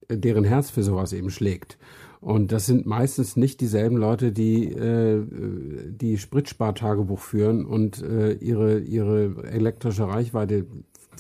[0.09, 1.77] deren Herz für sowas eben schlägt.
[2.21, 5.23] Und das sind meistens nicht dieselben Leute, die äh,
[5.89, 10.65] die Spritspartagebuch führen und äh, ihre ihre elektrische Reichweite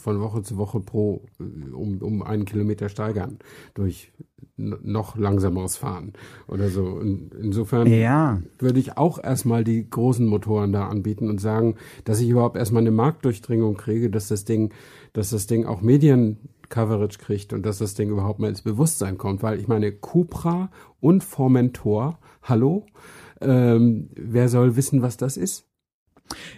[0.05, 3.39] von Woche zu Woche pro äh, um, um einen Kilometer steigern
[3.73, 4.11] durch
[4.57, 6.13] noch langsameres Fahren
[6.47, 6.99] oder so.
[6.99, 8.41] In, insofern ja.
[8.59, 12.81] würde ich auch erstmal die großen Motoren da anbieten und sagen, dass ich überhaupt erstmal
[12.81, 14.71] eine Marktdurchdringung kriege, dass das Ding,
[15.13, 15.81] dass das Ding auch
[16.65, 20.69] Medien-Coverage kriegt und dass das Ding überhaupt mal ins Bewusstsein kommt, weil ich meine, Cupra
[20.99, 22.85] und Formentor, hallo,
[23.41, 25.67] ähm, wer soll wissen, was das ist?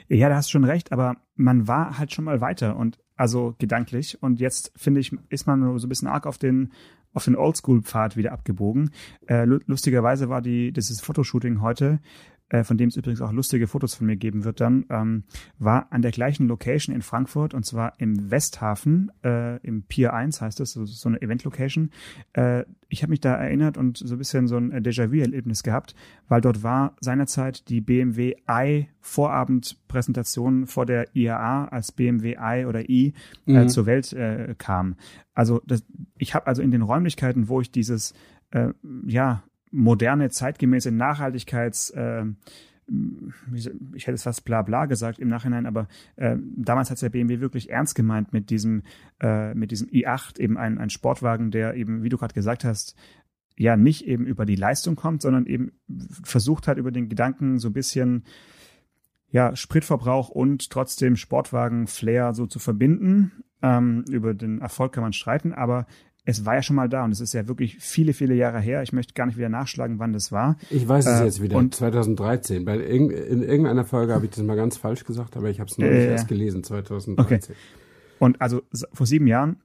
[0.08, 3.56] Ja, da hast du schon recht, aber man war halt schon mal weiter und also
[3.58, 6.72] gedanklich und jetzt finde ich, ist man so ein bisschen arg auf den
[7.14, 8.92] auf den Oldschool-Pfad wieder abgebogen.
[9.28, 12.00] Äh, lustigerweise war die dieses Fotoshooting heute
[12.50, 15.24] äh, von dem es übrigens auch lustige Fotos von mir geben wird dann, ähm,
[15.60, 20.42] war an der gleichen Location in Frankfurt und zwar im Westhafen, äh, im Pier 1
[20.42, 21.92] heißt es, so, so eine Event-Location.
[22.34, 25.94] Äh, ich habe mich da erinnert und so ein bisschen so ein Déjà-vu-Erlebnis gehabt,
[26.30, 32.90] weil dort war seinerzeit die BMW i Vorabendpräsentation vor der IAA, als BMW i oder
[32.90, 33.14] i
[33.46, 33.70] äh, mhm.
[33.70, 34.96] zur Welt äh, kam.
[35.34, 35.84] Also das,
[36.18, 38.14] ich habe also in den Räumlichkeiten, wo ich dieses
[38.52, 38.70] äh,
[39.06, 42.26] ja moderne, zeitgemäße Nachhaltigkeits, äh,
[43.54, 47.42] ich hätte es fast bla bla gesagt im Nachhinein, aber äh, damals hat der BMW
[47.42, 48.84] wirklich ernst gemeint mit diesem,
[49.20, 52.96] äh, mit diesem i8, eben ein, ein Sportwagen, der eben, wie du gerade gesagt hast,
[53.58, 55.72] ja nicht eben über die Leistung kommt, sondern eben
[56.24, 58.24] versucht hat, über den Gedanken so ein bisschen
[59.30, 63.44] ja, Spritverbrauch und trotzdem Sportwagen-Flair so zu verbinden.
[63.62, 65.88] Ähm, über den Erfolg kann man streiten, aber
[66.30, 68.84] es war ja schon mal da und es ist ja wirklich viele, viele Jahre her.
[68.84, 70.58] Ich möchte gar nicht wieder nachschlagen, wann das war.
[70.70, 72.66] Ich weiß es äh, jetzt wieder, und 2013.
[72.66, 75.70] Bei in, in irgendeiner Folge habe ich das mal ganz falsch gesagt, aber ich habe
[75.72, 77.54] es noch äh, nicht erst gelesen, 2013.
[77.54, 77.58] Okay.
[78.20, 78.62] Und also
[78.92, 79.62] vor sieben Jahren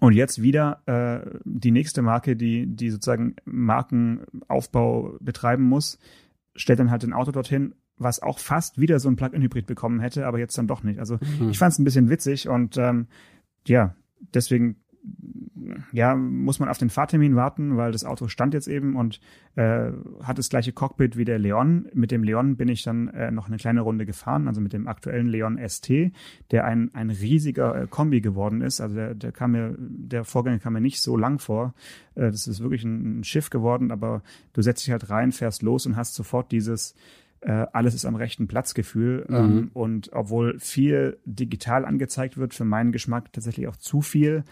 [0.00, 6.00] und jetzt wieder äh, die nächste Marke, die, die sozusagen Markenaufbau betreiben muss,
[6.56, 10.26] stellt dann halt ein Auto dorthin, was auch fast wieder so ein Plug-in-Hybrid bekommen hätte,
[10.26, 10.98] aber jetzt dann doch nicht.
[10.98, 11.50] Also mhm.
[11.50, 13.06] ich fand es ein bisschen witzig und ähm,
[13.68, 13.94] ja,
[14.34, 14.82] deswegen
[15.92, 19.20] ja, muss man auf den Fahrtermin warten, weil das Auto stand jetzt eben und
[19.56, 19.90] äh,
[20.22, 21.88] hat das gleiche Cockpit wie der Leon.
[21.92, 24.88] Mit dem Leon bin ich dann äh, noch eine kleine Runde gefahren, also mit dem
[24.88, 26.12] aktuellen Leon ST,
[26.50, 28.80] der ein, ein riesiger äh, Kombi geworden ist.
[28.80, 31.74] Also der, der kam mir, der Vorgänger kam mir nicht so lang vor.
[32.14, 35.62] Äh, das ist wirklich ein, ein Schiff geworden, aber du setzt dich halt rein, fährst
[35.62, 36.94] los und hast sofort dieses
[37.40, 39.26] äh, alles ist am rechten Platzgefühl.
[39.28, 39.36] Mhm.
[39.36, 44.44] Ähm, und obwohl viel digital angezeigt wird, für meinen Geschmack tatsächlich auch zu viel,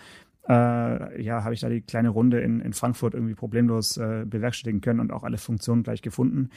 [0.49, 4.81] äh, ja, habe ich da die kleine Runde in, in Frankfurt irgendwie problemlos äh, bewerkstelligen
[4.81, 6.51] können und auch alle Funktionen gleich gefunden.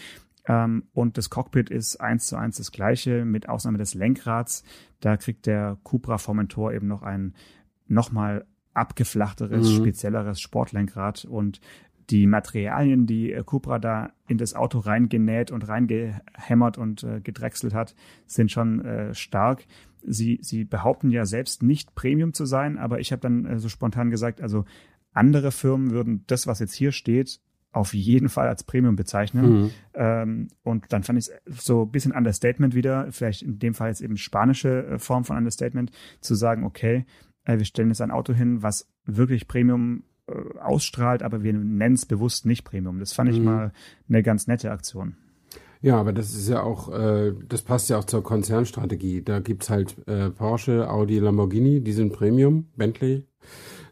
[0.47, 4.63] Ähm, und das Cockpit ist eins zu eins das gleiche, mit Ausnahme des Lenkrads.
[4.99, 7.33] Da kriegt der Cupra Formentor eben noch ein
[7.87, 9.75] nochmal abgeflachteres, mhm.
[9.77, 11.61] spezielleres Sportlenkrad und
[12.09, 17.73] die Materialien, die äh, Cupra da in das Auto reingenäht und reingehämmert und äh, gedrechselt
[17.73, 19.65] hat, sind schon äh, stark
[20.05, 23.69] sie, sie behaupten ja selbst nicht Premium zu sein, aber ich habe dann äh, so
[23.69, 24.65] spontan gesagt, also
[25.13, 27.39] andere Firmen würden das, was jetzt hier steht,
[27.71, 29.63] auf jeden Fall als Premium bezeichnen.
[29.63, 29.71] Mhm.
[29.95, 33.89] Ähm, und dann fand ich es so ein bisschen Understatement wieder, vielleicht in dem Fall
[33.89, 37.05] jetzt eben spanische äh, Form von Understatement, zu sagen, okay,
[37.45, 41.95] äh, wir stellen jetzt ein Auto hin, was wirklich Premium äh, ausstrahlt, aber wir nennen
[41.95, 42.99] es bewusst nicht Premium.
[42.99, 43.45] Das fand ich mhm.
[43.45, 43.71] mal
[44.07, 45.17] eine ganz nette Aktion.
[45.83, 49.21] Ja, aber das ist ja auch, äh, das passt ja auch zur Konzernstrategie.
[49.21, 53.27] Da gibt's halt äh, Porsche, Audi, Lamborghini, die sind Premium, Bentley.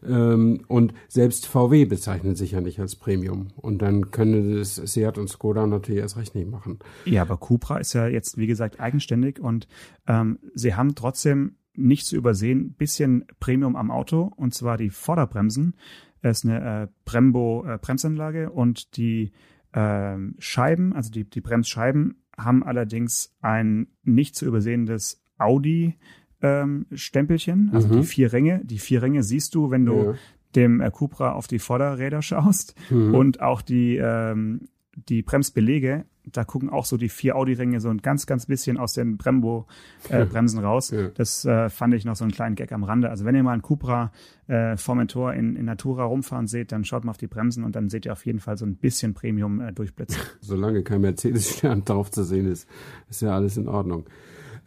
[0.02, 3.48] Ähm, und selbst VW bezeichnet sich ja nicht als Premium.
[3.56, 6.78] Und dann können das Seat und Skoda natürlich erst recht nicht machen.
[7.04, 9.68] Ja, aber Cupra ist ja jetzt, wie gesagt, eigenständig und
[10.06, 15.74] ähm, sie haben trotzdem nicht zu übersehen, bisschen Premium am Auto, und zwar die Vorderbremsen.
[16.22, 19.32] Es ist eine äh, Brembo äh, Bremsanlage und die
[19.74, 25.98] ähm, Scheiben, also die, die Bremsscheiben, haben allerdings ein nicht zu übersehendes Audi
[26.40, 28.00] ähm, Stempelchen, also mhm.
[28.00, 28.60] die vier Ränge.
[28.64, 30.14] Die vier Ränge siehst du, wenn du ja.
[30.54, 33.14] dem äh, Cupra auf die Vorderräder schaust mhm.
[33.14, 37.98] und auch die, ähm, die Bremsbelege da gucken auch so die vier Audi-Ringe so ein
[37.98, 40.90] ganz, ganz bisschen aus den Brembo-Bremsen äh, raus.
[40.90, 41.08] Ja.
[41.14, 43.10] Das äh, fand ich noch so einen kleinen Gag am Rande.
[43.10, 44.12] Also wenn ihr mal einen Cupra
[44.46, 47.88] äh, Formentor in, in Natura rumfahren seht, dann schaut mal auf die Bremsen und dann
[47.88, 50.20] seht ihr auf jeden Fall so ein bisschen Premium äh, durchblitzen.
[50.40, 52.68] Solange kein Mercedes-Stern drauf zu sehen ist,
[53.10, 54.06] ist ja alles in Ordnung.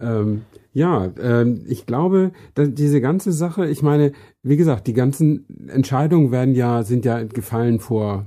[0.02, 0.42] Ähm,
[0.74, 4.12] ja, ähm, ich glaube, diese ganze Sache, ich meine,
[4.44, 8.26] wie gesagt, die ganzen Entscheidungen werden ja, sind ja gefallen vor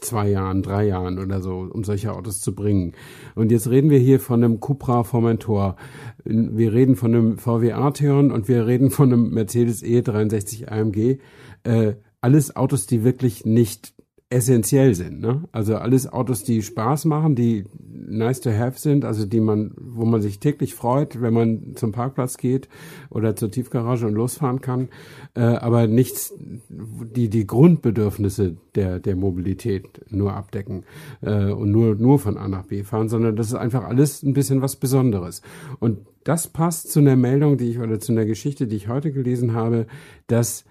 [0.00, 2.92] zwei Jahren, drei Jahren oder so, um solche Autos zu bringen.
[3.34, 5.76] Und jetzt reden wir hier von einem Cupra Formentor.
[6.24, 11.18] Wir reden von einem VW Arteon und wir reden von einem Mercedes E63 AMG.
[11.64, 13.94] Äh, alles Autos, die wirklich nicht
[14.30, 15.20] essentiell sind.
[15.20, 15.42] Ne?
[15.50, 17.64] Also alles Autos, die Spaß machen, die
[18.10, 21.90] nice to have sind, also die man, wo man sich täglich freut, wenn man zum
[21.90, 22.68] Parkplatz geht
[23.10, 24.88] oder zur Tiefgarage und losfahren kann,
[25.34, 26.32] äh, aber nichts,
[26.68, 30.84] die die Grundbedürfnisse der der Mobilität nur abdecken
[31.22, 34.32] äh, und nur nur von A nach B fahren, sondern das ist einfach alles ein
[34.32, 35.42] bisschen was Besonderes.
[35.80, 39.10] Und das passt zu einer Meldung, die ich oder zu einer Geschichte, die ich heute
[39.10, 39.86] gelesen habe,
[40.28, 40.64] dass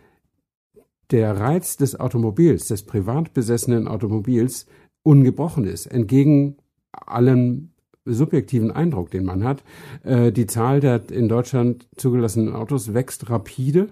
[1.11, 4.65] der Reiz des Automobils, des privat besessenen Automobils,
[5.03, 6.57] ungebrochen ist, entgegen
[6.91, 7.71] allem
[8.05, 9.63] subjektiven Eindruck, den man hat.
[10.03, 13.89] Äh, die Zahl der in Deutschland zugelassenen Autos wächst rapide.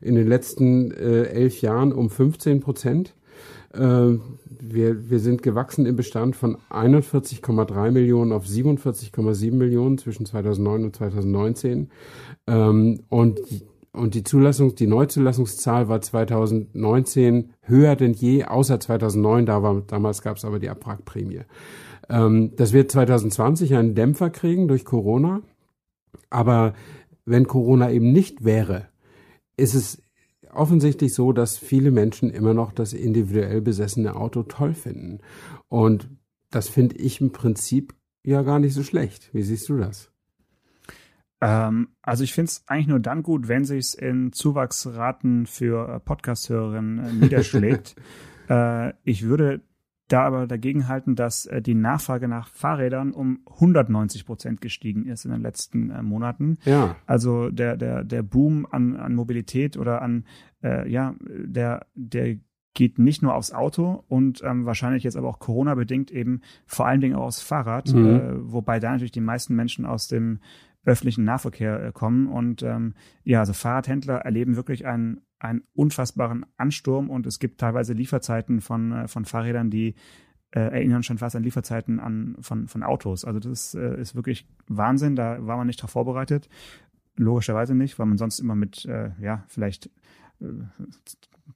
[0.00, 3.14] In den letzten äh, elf Jahren um 15 Prozent.
[3.72, 10.84] Äh, wir, wir sind gewachsen im Bestand von 41,3 Millionen auf 47,7 Millionen zwischen 2009
[10.84, 11.90] und 2019.
[12.46, 13.40] Ähm, und
[13.98, 20.22] und die Zulassungs-, die Neuzulassungszahl war 2019 höher denn je, außer 2009, da war, damals
[20.22, 21.42] gab es aber die Abwrackprämie.
[22.08, 25.42] Ähm, das wird 2020 einen Dämpfer kriegen durch Corona.
[26.30, 26.74] Aber
[27.24, 28.88] wenn Corona eben nicht wäre,
[29.56, 30.02] ist es
[30.50, 35.18] offensichtlich so, dass viele Menschen immer noch das individuell besessene Auto toll finden.
[35.68, 36.08] Und
[36.50, 39.30] das finde ich im Prinzip ja gar nicht so schlecht.
[39.32, 40.10] Wie siehst du das?
[41.40, 46.00] Ähm, also ich finde es eigentlich nur dann gut, wenn sich in Zuwachsraten für äh,
[46.00, 47.96] Podcast-Hörerinnen äh, niederschlägt.
[48.48, 49.62] äh, ich würde
[50.08, 55.24] da aber dagegen halten, dass äh, die Nachfrage nach Fahrrädern um 190 Prozent gestiegen ist
[55.24, 56.58] in den letzten äh, Monaten.
[56.64, 56.96] Ja.
[57.06, 60.24] Also der, der, der Boom an, an Mobilität oder an,
[60.62, 62.38] äh, ja, der, der
[62.74, 67.00] geht nicht nur aufs Auto und ähm, wahrscheinlich jetzt aber auch Corona-bedingt eben vor allen
[67.00, 68.06] Dingen auch aufs Fahrrad, mhm.
[68.06, 70.38] äh, wobei da natürlich die meisten Menschen aus dem
[70.88, 72.26] öffentlichen Nahverkehr äh, kommen.
[72.26, 77.92] Und ähm, ja, also Fahrradhändler erleben wirklich einen, einen unfassbaren Ansturm und es gibt teilweise
[77.92, 79.94] Lieferzeiten von, äh, von Fahrrädern, die
[80.50, 83.24] äh, erinnern schon fast an Lieferzeiten an, von, von Autos.
[83.24, 86.48] Also das äh, ist wirklich Wahnsinn, da war man nicht darauf vorbereitet.
[87.16, 89.90] Logischerweise nicht, weil man sonst immer mit, äh, ja, vielleicht
[90.40, 90.46] äh,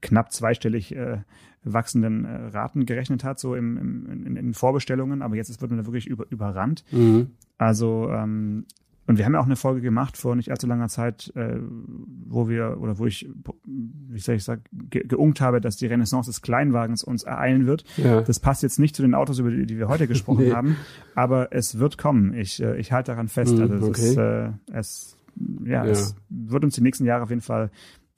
[0.01, 1.19] knapp zweistellig äh,
[1.65, 5.79] wachsenden äh, Raten gerechnet hat, so im, im, in, in Vorbestellungen, aber jetzt wird man
[5.79, 6.85] da wirklich über, überrannt.
[6.91, 7.31] Mhm.
[7.57, 8.67] Also ähm,
[9.07, 12.49] und wir haben ja auch eine Folge gemacht vor nicht allzu langer Zeit, äh, wo
[12.49, 13.29] wir, oder wo ich,
[13.65, 17.85] wie soll ich sagen, ge geungt habe, dass die Renaissance des Kleinwagens uns ereilen wird.
[17.97, 18.21] Ja.
[18.21, 20.53] Das passt jetzt nicht zu den Autos, über die, die wir heute gesprochen nee.
[20.53, 20.77] haben,
[21.15, 22.35] aber es wird kommen.
[22.35, 23.57] Ich, äh, ich halte daran fest.
[23.57, 24.01] Mm, also okay.
[24.01, 25.17] es, äh, es,
[25.65, 27.71] ja, ja, es wird uns die nächsten Jahre auf jeden Fall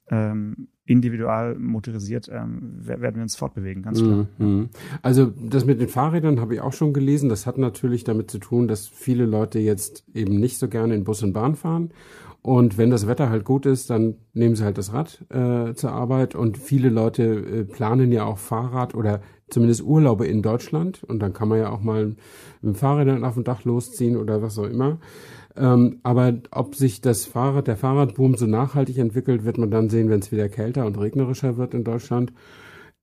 [0.08, 4.26] ähm, individual motorisiert ähm, werden wir uns fortbewegen, ganz klar.
[4.38, 4.68] Mhm.
[5.00, 7.30] Also das mit den Fahrrädern habe ich auch schon gelesen.
[7.30, 11.04] Das hat natürlich damit zu tun, dass viele Leute jetzt eben nicht so gerne in
[11.04, 11.90] Bus und Bahn fahren.
[12.42, 15.92] Und wenn das Wetter halt gut ist, dann nehmen sie halt das Rad äh, zur
[15.92, 16.34] Arbeit.
[16.34, 21.02] Und viele Leute äh, planen ja auch Fahrrad oder zumindest Urlaube in Deutschland.
[21.04, 22.16] Und dann kann man ja auch mal mit
[22.62, 24.98] dem Fahrrad auf dem Dach losziehen oder was auch immer.
[25.56, 30.10] Ähm, aber ob sich das Fahrrad, der Fahrradboom so nachhaltig entwickelt, wird man dann sehen,
[30.10, 32.32] wenn es wieder kälter und regnerischer wird in Deutschland.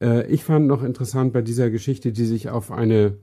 [0.02, 3.18] Äh, ich fand noch interessant bei dieser Geschichte, die sich auf eine,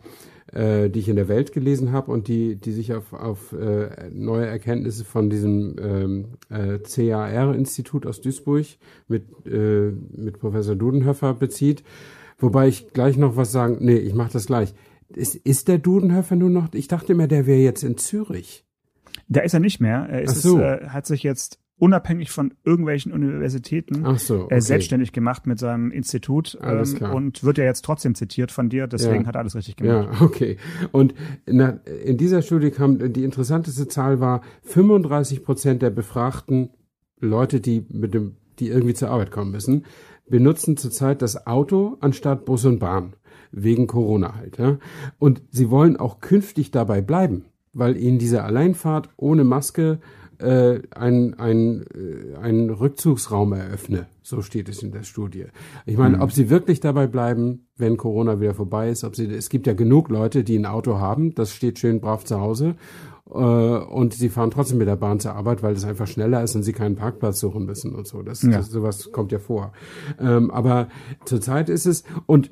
[0.52, 4.08] äh, die ich in der Welt gelesen habe und die, die sich auf, auf äh,
[4.10, 8.66] neue Erkenntnisse von diesem ähm, äh, CAR-Institut aus Duisburg
[9.08, 11.82] mit, äh, mit Professor Dudenhöfer bezieht.
[12.38, 14.72] Wobei ich gleich noch was sagen, nee, ich mache das gleich.
[15.14, 18.67] Ist, ist der Dudenhöfer nur noch, ich dachte immer, der wäre jetzt in Zürich.
[19.28, 20.06] Da ist er nicht mehr.
[20.08, 20.58] Er ist so.
[20.58, 24.56] äh, hat sich jetzt unabhängig von irgendwelchen Universitäten so, okay.
[24.56, 28.86] äh, selbstständig gemacht mit seinem Institut ähm, und wird ja jetzt trotzdem zitiert von dir,
[28.86, 29.28] deswegen ja.
[29.28, 30.08] hat er alles richtig gemacht.
[30.12, 30.56] Ja, okay.
[30.90, 31.14] Und
[31.46, 36.70] na, in dieser Studie kam die interessanteste Zahl war 35 Prozent der befragten
[37.20, 39.84] Leute, die mit dem, die irgendwie zur Arbeit kommen müssen,
[40.28, 43.14] benutzen zurzeit das Auto anstatt Bus und Bahn
[43.52, 44.58] wegen Corona halt.
[44.58, 44.78] Ja?
[45.18, 47.44] Und sie wollen auch künftig dabei bleiben
[47.78, 50.00] weil ihnen diese Alleinfahrt ohne Maske
[50.38, 54.06] äh, ein, ein, äh, einen Rückzugsraum eröffne.
[54.22, 55.46] So steht es in der Studie.
[55.84, 56.22] Ich meine, mhm.
[56.22, 59.72] ob sie wirklich dabei bleiben, wenn Corona wieder vorbei ist, ob sie, es gibt ja
[59.72, 62.76] genug Leute, die ein Auto haben, das steht schön brav zu Hause
[63.30, 66.54] äh, und sie fahren trotzdem mit der Bahn zur Arbeit, weil es einfach schneller ist
[66.54, 68.22] und sie keinen Parkplatz suchen müssen und so.
[68.22, 68.50] Das, ja.
[68.50, 69.72] das sowas kommt ja vor.
[70.20, 70.88] Ähm, aber
[71.24, 72.50] zurzeit ist es und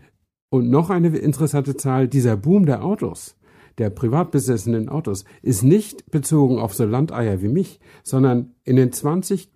[0.49, 3.36] und noch eine interessante Zahl: Dieser Boom der Autos,
[3.79, 8.93] der privat besessenen Autos, ist nicht bezogen auf so Landeier wie mich, sondern in den
[8.93, 9.51] 20,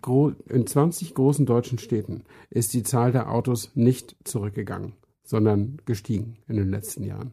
[0.48, 4.92] in 20 großen deutschen Städten ist die Zahl der Autos nicht zurückgegangen,
[5.22, 7.32] sondern gestiegen in den letzten Jahren.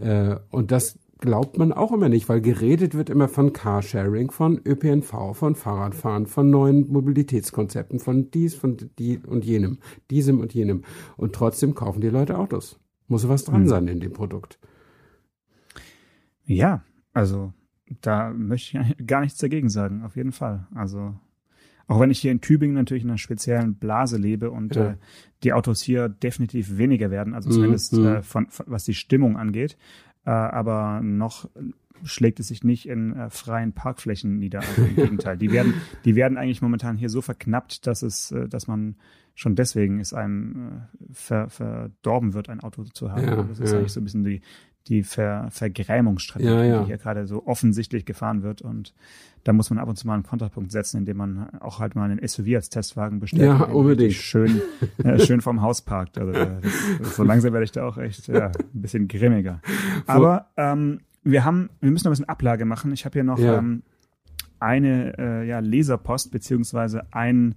[0.00, 4.60] Äh, und das glaubt man auch immer nicht, weil geredet wird immer von Carsharing, von
[4.64, 9.78] ÖPNV, von Fahrradfahren, von neuen Mobilitätskonzepten, von dies, von die und jenem,
[10.10, 10.82] diesem und jenem.
[11.16, 12.78] Und trotzdem kaufen die Leute Autos.
[13.08, 13.68] Muss was dran hm.
[13.68, 14.58] sein in dem Produkt.
[16.46, 16.82] Ja,
[17.12, 17.52] also
[18.00, 20.66] da möchte ich gar nichts dagegen sagen, auf jeden Fall.
[20.74, 21.14] Also
[21.86, 24.90] auch wenn ich hier in Tübingen natürlich in einer speziellen Blase lebe und ja.
[24.90, 24.96] äh,
[25.44, 28.06] die Autos hier definitiv weniger werden, also zumindest mhm.
[28.06, 29.76] äh, von, von, was die Stimmung angeht
[30.26, 31.48] äh, aber noch
[32.02, 34.60] schlägt es sich nicht in äh, freien Parkflächen nieder.
[34.60, 35.38] Also im Gegenteil.
[35.38, 35.74] Die werden,
[36.04, 38.96] die werden eigentlich momentan hier so verknappt, dass es, äh, dass man
[39.34, 43.26] schon deswegen es einem äh, ver, verdorben wird, ein Auto zu haben.
[43.26, 43.78] Ja, das ist ja.
[43.78, 44.42] eigentlich so ein bisschen die,
[44.88, 46.80] die Ver, Vergrämungsstrategie, ja, ja.
[46.80, 48.62] die hier gerade so offensichtlich gefahren wird.
[48.62, 48.94] Und
[49.44, 52.10] da muss man ab und zu mal einen Kontrapunkt setzen, indem man auch halt mal
[52.10, 53.42] einen SUV als Testwagen bestellt.
[53.42, 54.14] Ja, unbedingt.
[54.14, 54.60] Schön,
[55.04, 56.18] äh, schön vorm Haus parkt.
[56.18, 56.48] Also das,
[56.98, 59.60] das, so langsam werde ich da auch echt ja, ein bisschen grimmiger.
[60.06, 62.92] Aber ähm, wir haben, wir müssen noch ein bisschen Ablage machen.
[62.92, 63.58] Ich habe hier noch ja.
[63.58, 63.82] ähm,
[64.58, 67.56] eine äh, ja, Leserpost beziehungsweise ein,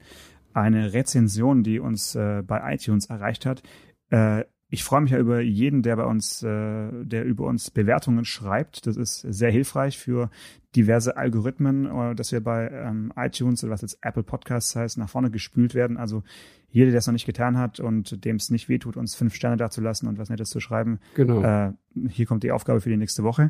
[0.53, 3.61] eine Rezension, die uns äh, bei iTunes erreicht hat.
[4.09, 8.23] Äh, ich freue mich ja über jeden, der bei uns, äh, der über uns Bewertungen
[8.23, 8.85] schreibt.
[8.85, 10.29] Das ist sehr hilfreich für
[10.75, 15.09] diverse Algorithmen, äh, dass wir bei ähm, iTunes oder was jetzt Apple Podcasts heißt, nach
[15.09, 15.97] vorne gespült werden.
[15.97, 16.23] Also
[16.69, 19.57] jeder, der es noch nicht getan hat und dem es nicht wehtut, uns fünf Sterne
[19.57, 20.99] dazulassen und was Nettes zu schreiben.
[21.15, 21.41] Genau.
[21.41, 21.73] Äh,
[22.07, 23.49] hier kommt die Aufgabe für die nächste Woche.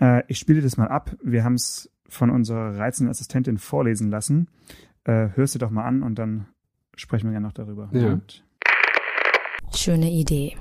[0.00, 1.16] Äh, ich spiele das mal ab.
[1.22, 4.48] Wir haben es von unserer reizenden Assistentin vorlesen lassen.
[5.04, 6.48] Äh, hörst du doch mal an und dann
[6.94, 7.88] sprechen wir gerne noch darüber.
[7.92, 8.12] Ja.
[8.12, 8.44] Und
[9.74, 10.56] Schöne Idee.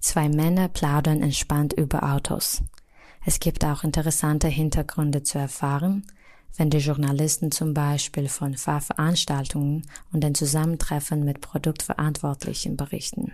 [0.00, 2.62] Zwei Männer plaudern entspannt über Autos.
[3.24, 6.06] Es gibt auch interessante Hintergründe zu erfahren,
[6.56, 13.32] wenn die Journalisten zum Beispiel von Fahrveranstaltungen und den Zusammentreffen mit Produktverantwortlichen berichten.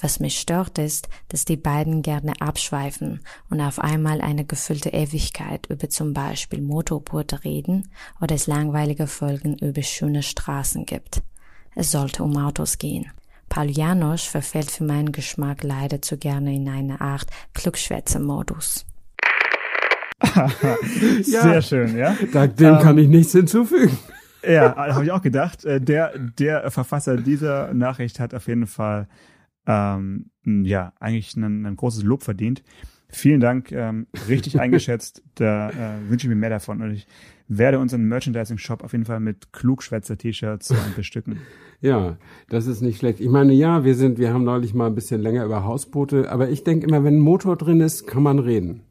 [0.00, 3.20] Was mich stört ist, dass die beiden gerne abschweifen
[3.50, 9.58] und auf einmal eine gefüllte Ewigkeit über zum Beispiel Motorboote reden oder es langweilige Folgen
[9.58, 11.22] über schöne Straßen gibt.
[11.74, 13.10] Es sollte um Autos gehen.
[13.50, 18.86] Paul Janosch verfällt für meinen Geschmack leider zu gerne in eine Art Klugschwätzer-Modus.
[21.22, 22.14] Sehr ja, schön, ja.
[22.14, 23.98] Dem ähm, kann ich nichts hinzufügen.
[24.42, 25.66] Ja, habe ich auch gedacht.
[25.66, 29.06] Äh, der, der Verfasser dieser Nachricht hat auf jeden Fall
[29.66, 32.62] ähm, ja eigentlich ein, ein großes Lob verdient.
[33.10, 35.22] Vielen Dank, ähm, richtig eingeschätzt.
[35.34, 36.80] Da äh, wünsche ich mir mehr davon.
[36.80, 37.06] Und ich
[37.50, 41.38] werde unseren Merchandising-Shop auf jeden Fall mit Klugschwätzer-T-Shirts bestücken.
[41.82, 42.18] Ja,
[42.50, 43.20] das ist nicht schlecht.
[43.20, 46.50] Ich meine, ja, wir sind, wir haben neulich mal ein bisschen länger über Hausboote, aber
[46.50, 48.82] ich denke immer, wenn ein Motor drin ist, kann man reden.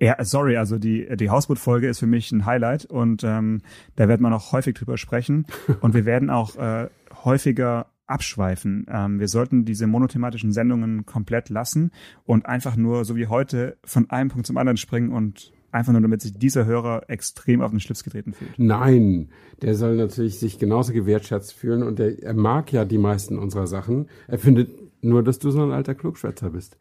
[0.00, 3.60] Ja, sorry, also die, die Hausboot-Folge ist für mich ein Highlight und ähm,
[3.94, 5.44] da wird man auch häufig drüber sprechen
[5.82, 6.88] und wir werden auch äh,
[7.24, 8.86] häufiger abschweifen.
[8.90, 11.90] Ähm, wir sollten diese monothematischen Sendungen komplett lassen
[12.24, 16.02] und einfach nur, so wie heute, von einem Punkt zum anderen springen und einfach nur,
[16.02, 18.58] damit sich dieser Hörer extrem auf den Schlips getreten fühlt.
[18.58, 19.30] Nein,
[19.62, 23.66] der soll natürlich sich genauso gewertschätzt fühlen und der, er mag ja die meisten unserer
[23.66, 24.08] Sachen.
[24.28, 24.70] Er findet
[25.02, 26.76] nur, dass du so ein alter Klugschwätzer bist.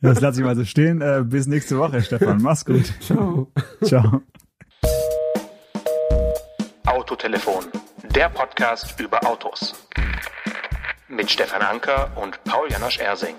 [0.00, 1.00] Das lasse ich mal so stehen.
[1.00, 2.40] Äh, bis nächste Woche, Stefan.
[2.42, 2.92] Mach's gut.
[3.00, 3.50] Ciao.
[3.82, 4.22] Ciao.
[6.84, 7.64] Autotelefon,
[8.14, 9.74] der Podcast über Autos.
[11.08, 13.34] Mit Stefan Anker und Paul Janosch Ersing.